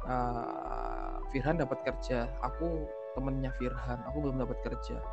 [0.08, 2.88] Eh, Firhan dapat kerja aku
[3.20, 5.04] temennya Firhan aku belum dapat kerja.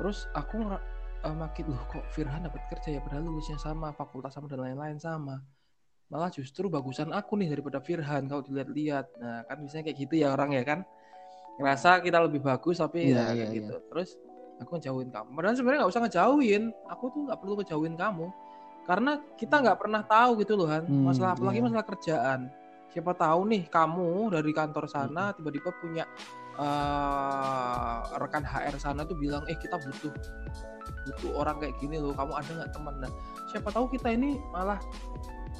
[0.00, 4.48] Terus aku eh, makin loh kok Firhan dapat kerja ya padahal lulusnya sama fakultas sama
[4.48, 5.36] dan lain-lain sama
[6.08, 9.06] malah justru bagusan aku nih daripada Firhan kalau dilihat-lihat.
[9.20, 10.80] Nah kan biasanya kayak gitu ya orang ya kan.
[11.60, 13.74] Ngerasa kita lebih bagus tapi Iya, ya iya, kayak gitu.
[13.92, 14.08] Terus
[14.58, 15.28] aku ngejauhin kamu.
[15.36, 16.62] Padahal sebenarnya nggak usah ngejauhin.
[16.88, 18.26] Aku tuh nggak perlu ngejauhin kamu.
[18.88, 20.84] Karena kita nggak pernah tahu gitu loh Han.
[20.88, 21.66] Hmm, masalah apalagi iya.
[21.68, 22.40] masalah kerjaan.
[22.88, 26.08] Siapa tahu nih kamu dari kantor sana tiba-tiba punya
[26.56, 30.08] eh, rekan HR sana tuh bilang eh kita butuh
[31.04, 32.16] butuh orang kayak gini loh.
[32.16, 32.94] Kamu ada nggak teman?
[32.96, 33.12] Nah
[33.52, 34.80] siapa tahu kita ini malah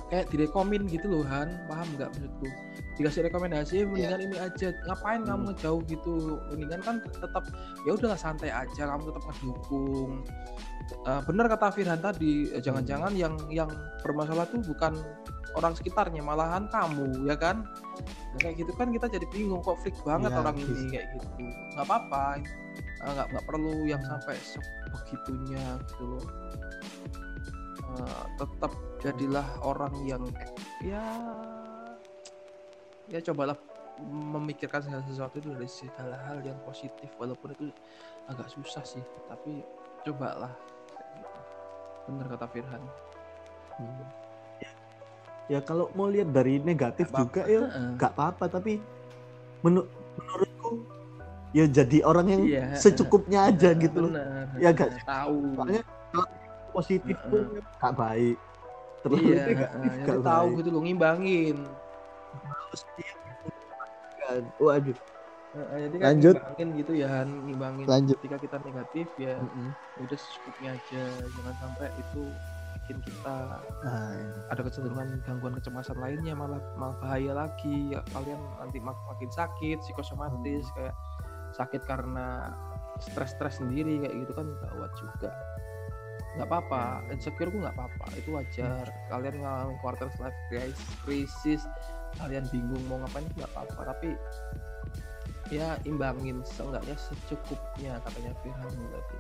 [0.09, 1.49] kayak direkomin gitu loh Han.
[1.68, 2.49] Paham nggak maksudku
[2.99, 5.47] dikasih rekomendasi mendingan ini aja ngapain kamu Hmm.
[5.55, 6.14] ngejauh gitu?
[6.51, 7.45] Mendingan kan tetap
[7.86, 10.12] ya udahlah santai aja kamu tetap ngedukung.
[10.89, 13.68] Eh, benar kata Firhan tadi eh, jangan-jangan yang yang
[14.03, 14.97] bermasalah tuh bukan
[15.55, 17.62] orang sekitarnya malahan kamu ya kan?
[18.34, 21.45] Nah, kayak gitu kan kita jadi bingung kok freak banget Iya, orang ini kayak gitu.
[21.76, 22.24] Nggak apa-apa.
[22.99, 26.24] Eh, nggak nggak perlu yang sampai sebegitunya gitu loh
[27.89, 30.20] Eh, tetap jadilah orang yang
[30.78, 31.01] ya
[33.09, 33.57] ya cobalah
[34.05, 37.66] memikirkan segala sesuatu itu dari segala hal yang positif walaupun itu
[38.28, 39.64] agak susah sih tapi
[40.05, 40.53] cobalah
[42.05, 42.82] bener kata Firhan
[43.78, 44.03] Hmm.
[45.47, 47.55] ya kalau mau lihat dari negatif Nggak juga apa-apa.
[47.55, 47.61] ya
[47.95, 48.72] nggak apa-apa tapi
[49.62, 49.86] menu-
[50.18, 50.70] menurutku
[51.55, 54.45] ya jadi orang yang Iya, secukupnya aja Bener, gitu loh bener.
[54.59, 54.91] Ya, sih?
[55.01, 56.26] tahu soalnya kalau
[56.79, 58.37] positif pun nggak baik
[58.99, 60.03] terus iya negatif heeh.
[60.03, 60.59] nggak jadi tahu baik.
[60.59, 61.59] gitu loh ngimbangin
[62.68, 63.12] Terus dia
[64.57, 64.99] waduh
[65.49, 66.35] Heeh, jadi kan Lanjut.
[66.37, 68.16] ngimbangin gitu ya Han ngimbangin Lanjut.
[68.20, 69.72] ketika kita negatif ya Mm-mm.
[69.97, 72.37] udah secukupnya aja jangan sampai itu
[72.76, 74.29] bikin kita Nah, iya.
[74.53, 79.81] ada kecenderungan gangguan kecemasan lainnya malah malah bahaya lagi ya, kalian nanti mak- makin sakit
[79.81, 80.93] psikosomatis kayak
[81.57, 82.53] sakit karena
[83.01, 85.33] stres-stres sendiri kayak gitu kan gawat juga
[86.39, 91.62] nggak apa-apa insecure gue nggak apa-apa itu wajar kalian ngalamin quarter life crisis crisis
[92.14, 94.14] kalian bingung mau ngapain nggak apa-apa tapi
[95.51, 99.18] ya imbangin seenggaknya secukupnya katanya Firhan berarti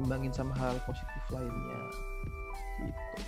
[0.00, 1.80] imbangin sama hal positif lainnya
[2.80, 3.20] gitu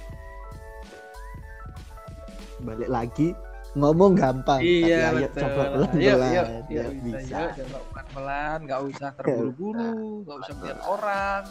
[2.65, 3.29] balik lagi
[3.77, 5.41] ngomong gampang Iya tapi ayo betul.
[5.47, 7.37] coba Yuk, pelan-pelan yuk, ya, yuk, bisa, bisa.
[7.39, 9.95] Yuk, coba pelan-pelan, nggak usah terburu-buru,
[10.27, 11.43] nggak usah melihat orang.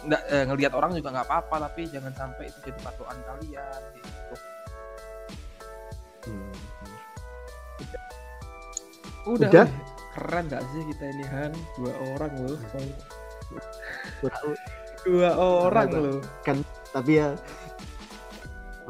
[0.00, 3.80] Nggak, eh, ngelihat orang juga nggak apa-apa, tapi jangan sampai itu jadi patokan kalian.
[3.92, 4.34] Gitu.
[6.20, 6.52] Hmm.
[9.26, 9.66] Udah, Udah?
[9.68, 9.88] wih.
[10.10, 11.52] keren nggak sih kita ini Han?
[11.76, 12.58] Dua orang loh,
[14.18, 14.58] Kurang-
[15.00, 16.18] dua orang loh.
[16.90, 17.30] tapi ya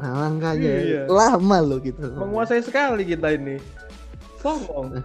[0.01, 1.01] langkahnya Iya.
[1.05, 3.61] lama loh gitu Menguasai sekali kita ini.
[4.41, 4.97] Songong.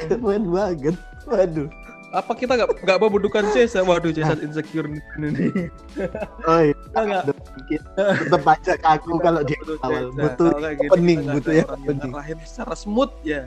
[0.00, 0.96] keren banget
[1.28, 1.68] waduh
[2.10, 3.86] Apa kita nggak nggak membutuhkan Cesa?
[3.86, 4.98] Waduh, Cesa insecure nih.
[6.50, 10.18] oh iya Kita nggak mungkin tetap aja ke aku kalau di Butuh awal Cesa.
[10.18, 13.46] butuh nggak butuh ya opening ngarahin secara smooth ya.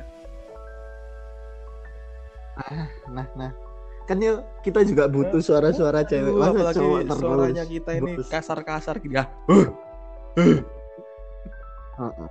[3.09, 3.49] nah nah
[4.05, 8.95] kan yuk kita juga butuh suara-suara cewek Aduh, masa cowok terus suaranya kita ini kasar-kasar
[9.01, 9.25] gitu ya.
[11.97, 12.29] Heeh.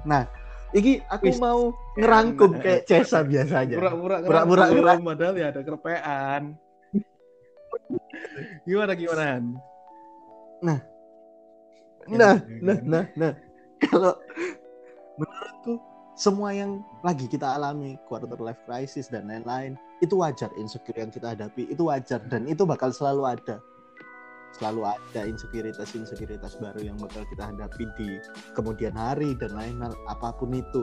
[0.08, 0.24] nah
[0.70, 2.62] iki aku Wis, mau ngerangkum enak.
[2.64, 6.42] kayak Cesa biasanya Pura-pura Pura-pura padahal ya ada kerpean.
[8.68, 9.24] gimana gimana?
[10.62, 10.78] Nah.
[12.10, 13.32] Nah, nah, nah, nah.
[13.80, 14.18] Kalau
[15.20, 15.78] menurutku
[16.20, 21.32] semua yang lagi kita alami quarter life crisis dan lain-lain itu wajar insecure yang kita
[21.32, 23.56] hadapi itu wajar dan itu bakal selalu ada
[24.58, 28.08] selalu ada insekuritas insekuritas baru yang bakal kita hadapi di
[28.52, 30.82] kemudian hari dan lain hal apa pun itu.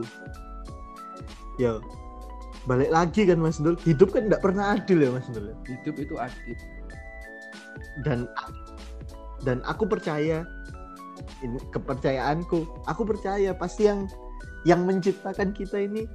[1.60, 1.76] Ya
[2.64, 3.76] balik lagi kan Mas Dul?
[3.84, 5.52] Hidup kan tidak pernah adil ya Mas Dul?
[5.68, 6.56] Hidup itu adil.
[8.02, 8.26] Dan
[9.46, 10.42] dan aku percaya
[11.44, 14.10] ini kepercayaanku aku percaya pasti yang
[14.66, 16.10] yang menciptakan kita ini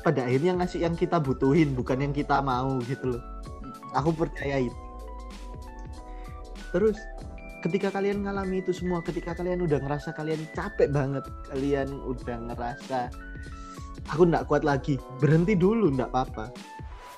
[0.00, 3.22] pada akhirnya ngasih yang kita butuhin bukan yang kita mau gitu loh.
[3.92, 4.85] Aku percaya itu
[6.76, 7.00] terus
[7.64, 13.08] ketika kalian ngalami itu semua ketika kalian udah ngerasa kalian capek banget kalian udah ngerasa
[14.12, 16.52] aku nggak kuat lagi berhenti dulu nggak apa-apa.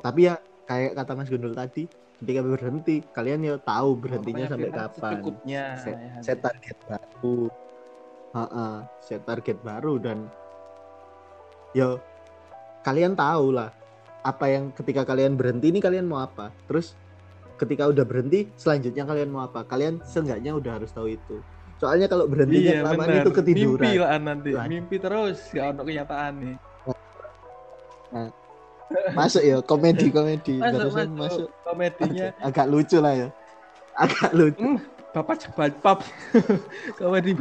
[0.01, 0.39] Tapi ya
[0.71, 1.85] kayak kata Mas Gundul tadi
[2.19, 5.11] ketika berhenti kalian ya tahu berhentinya Pokoknya sampai kapan.
[5.13, 6.13] secukupnya set, ya.
[6.23, 7.39] set target baru.
[8.29, 8.69] Ha-ha,
[9.01, 10.19] set target baru dan
[11.73, 11.97] ya
[12.85, 13.73] kalian tahu lah
[14.25, 16.53] apa yang ketika kalian berhenti ini kalian mau apa.
[16.69, 16.97] Terus
[17.59, 19.67] ketika udah berhenti selanjutnya kalian mau apa?
[19.67, 21.43] Kalian seenggaknya udah harus tahu itu.
[21.79, 23.83] Soalnya kalau berhentinya iya kelamaan itu ketiduran.
[23.83, 24.51] Mimpi lah nanti.
[24.55, 24.67] Lah.
[24.67, 26.57] mimpi terus gak ono kenyataan nih.
[29.15, 30.55] Masuk ya komedi komedi.
[30.59, 31.49] Masuk masuk, masuk.
[31.67, 32.27] Komedinya.
[32.43, 33.29] Agak lucu lah ya.
[33.95, 34.59] Agak lucu.
[34.59, 34.79] Hmm,
[35.15, 35.99] bapak cepat pap.
[36.99, 37.35] Komedi.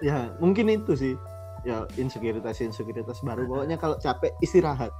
[0.00, 1.14] Ya mungkin itu sih
[1.66, 3.44] ya insekuritas insekuritas baru.
[3.48, 4.92] Pokoknya kalau capek istirahat.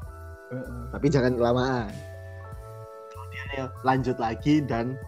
[0.91, 1.93] Tapi jangan kelamaan.
[3.11, 4.99] Kemudian ya lanjut lagi dan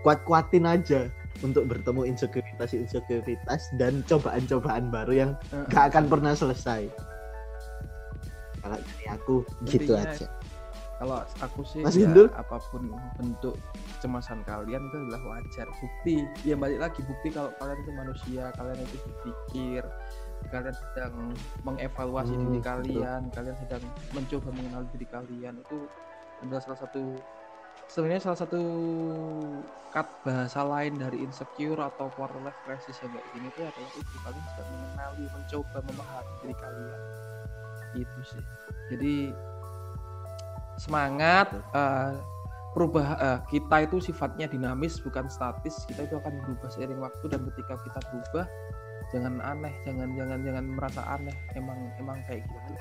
[0.00, 1.10] kuat-kuatin aja
[1.44, 5.30] untuk bertemu insekuritas insekuritas dan cobaan-cobaan baru yang
[5.68, 6.88] gak akan pernah selesai.
[8.64, 9.34] Kalau dari aku
[9.68, 10.26] gitu Intinya, aja.
[10.96, 12.88] kalau aku sih Mas ya, apa pun
[13.20, 13.54] bentuk
[13.98, 15.68] kecemasan kalian itu adalah wajar.
[15.76, 19.82] Bukti ya balik lagi bukti kalau kalian itu manusia kalian itu berpikir
[20.48, 21.14] kalian sedang
[21.62, 22.64] mengevaluasi Hmm, diri betul.
[22.64, 25.54] kalian kalian sedang mencoba mengenal diri kalian.
[25.62, 25.90] Itu
[26.42, 27.02] adalah salah satu
[27.86, 28.62] sebenarnya salah satu
[29.88, 34.14] kat bahasa lain dari insecure atau quarter life crisis yang kayak gini itu adalah itu
[34.20, 37.00] kalian sedang mengenali mencoba memahami diri kalian.
[37.96, 38.44] Itu sih.
[38.92, 39.14] Jadi
[40.76, 42.12] semangat eh,
[42.76, 45.86] perubah eh, kita itu sifatnya dinamis bukan statis.
[45.88, 48.44] Kita itu akan berubah seiring waktu dan ketika kita berubah
[49.10, 51.36] jangan aneh jangan jangan jangan merasa aneh.
[51.54, 52.72] Emang emang kayak gitu.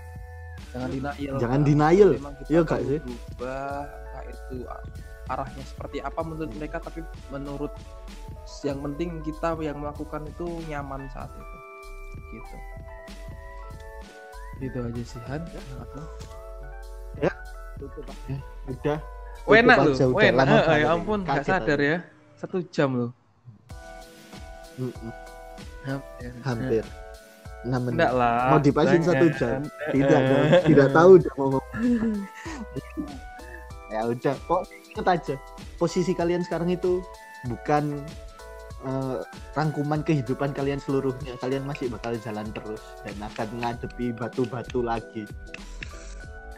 [0.72, 1.36] Jangan denial.
[1.40, 1.68] Jangan Kak.
[1.68, 2.10] denial.
[2.16, 3.00] Memang kita Iya, Kak, sih.
[3.00, 4.56] berubah entah itu
[5.26, 7.74] arahnya seperti apa menurut mereka tapi menurut
[8.62, 11.58] yang penting kita yang melakukan itu nyaman saat itu.
[12.36, 12.56] Gitu.
[14.64, 15.42] Itu aja sih Han.
[15.44, 16.08] Udah.
[17.16, 17.38] Enak
[17.76, 18.36] Tutup aja,
[18.72, 18.98] udah
[19.52, 19.78] enak.
[20.24, 20.64] Eh, banget.
[20.80, 21.98] ya ampun, nggak sadar ya.
[22.36, 23.12] Satu jam loh.
[24.76, 25.12] Mm-mm,
[25.86, 26.32] Hampir.
[26.42, 26.84] hampir
[27.66, 28.38] enam menit Enggak lah.
[28.54, 29.66] Mau dipasin satu jam?
[29.90, 30.28] Eh, tidak eh.
[30.30, 31.66] dong tidak tahu udah mau ngomong
[33.94, 34.62] ya udah kok
[34.92, 35.36] inget aja
[35.78, 37.00] posisi kalian sekarang itu
[37.48, 38.02] bukan
[38.86, 39.18] eh,
[39.54, 45.24] rangkuman kehidupan kalian seluruhnya kalian masih bakal jalan terus dan akan ngadepi batu-batu lagi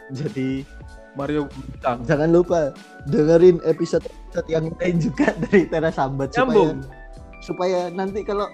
[0.08, 0.64] jadi
[1.14, 2.00] Mario Bintang.
[2.08, 2.72] jangan lupa
[3.06, 6.76] dengerin episode episode yang lain juga dari Tera Sambat supaya
[7.38, 8.50] supaya nanti kalau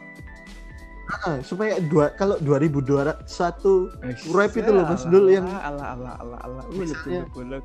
[1.05, 3.93] Ah, supaya dua kalau 2201
[4.33, 5.45] Rap itu loh, Mas Dul, yang-.
[5.45, 7.65] Uluk Misalnya- uluk uluk.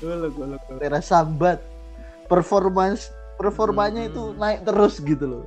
[0.00, 0.80] Uluk uluk uluk.
[0.82, 1.62] Tera Sambat.
[2.26, 4.10] Performance performanya Hmm.
[4.10, 5.44] itu naik terus gitu loh.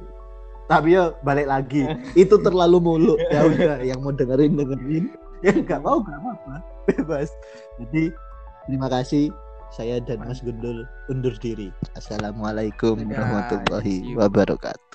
[0.65, 1.83] Tapi ya balik lagi.
[2.13, 5.05] Itu terlalu mulu ya udah yang mau dengerin dengerin.
[5.41, 6.55] Yang nggak mau nggak apa-apa.
[6.87, 7.29] Bebas.
[7.79, 8.11] Jadi
[8.65, 9.31] terima kasih.
[9.69, 11.73] Saya dan Mas Gundul undur diri.
[11.97, 14.92] Assalamualaikum warahmatullahi wabarakatuh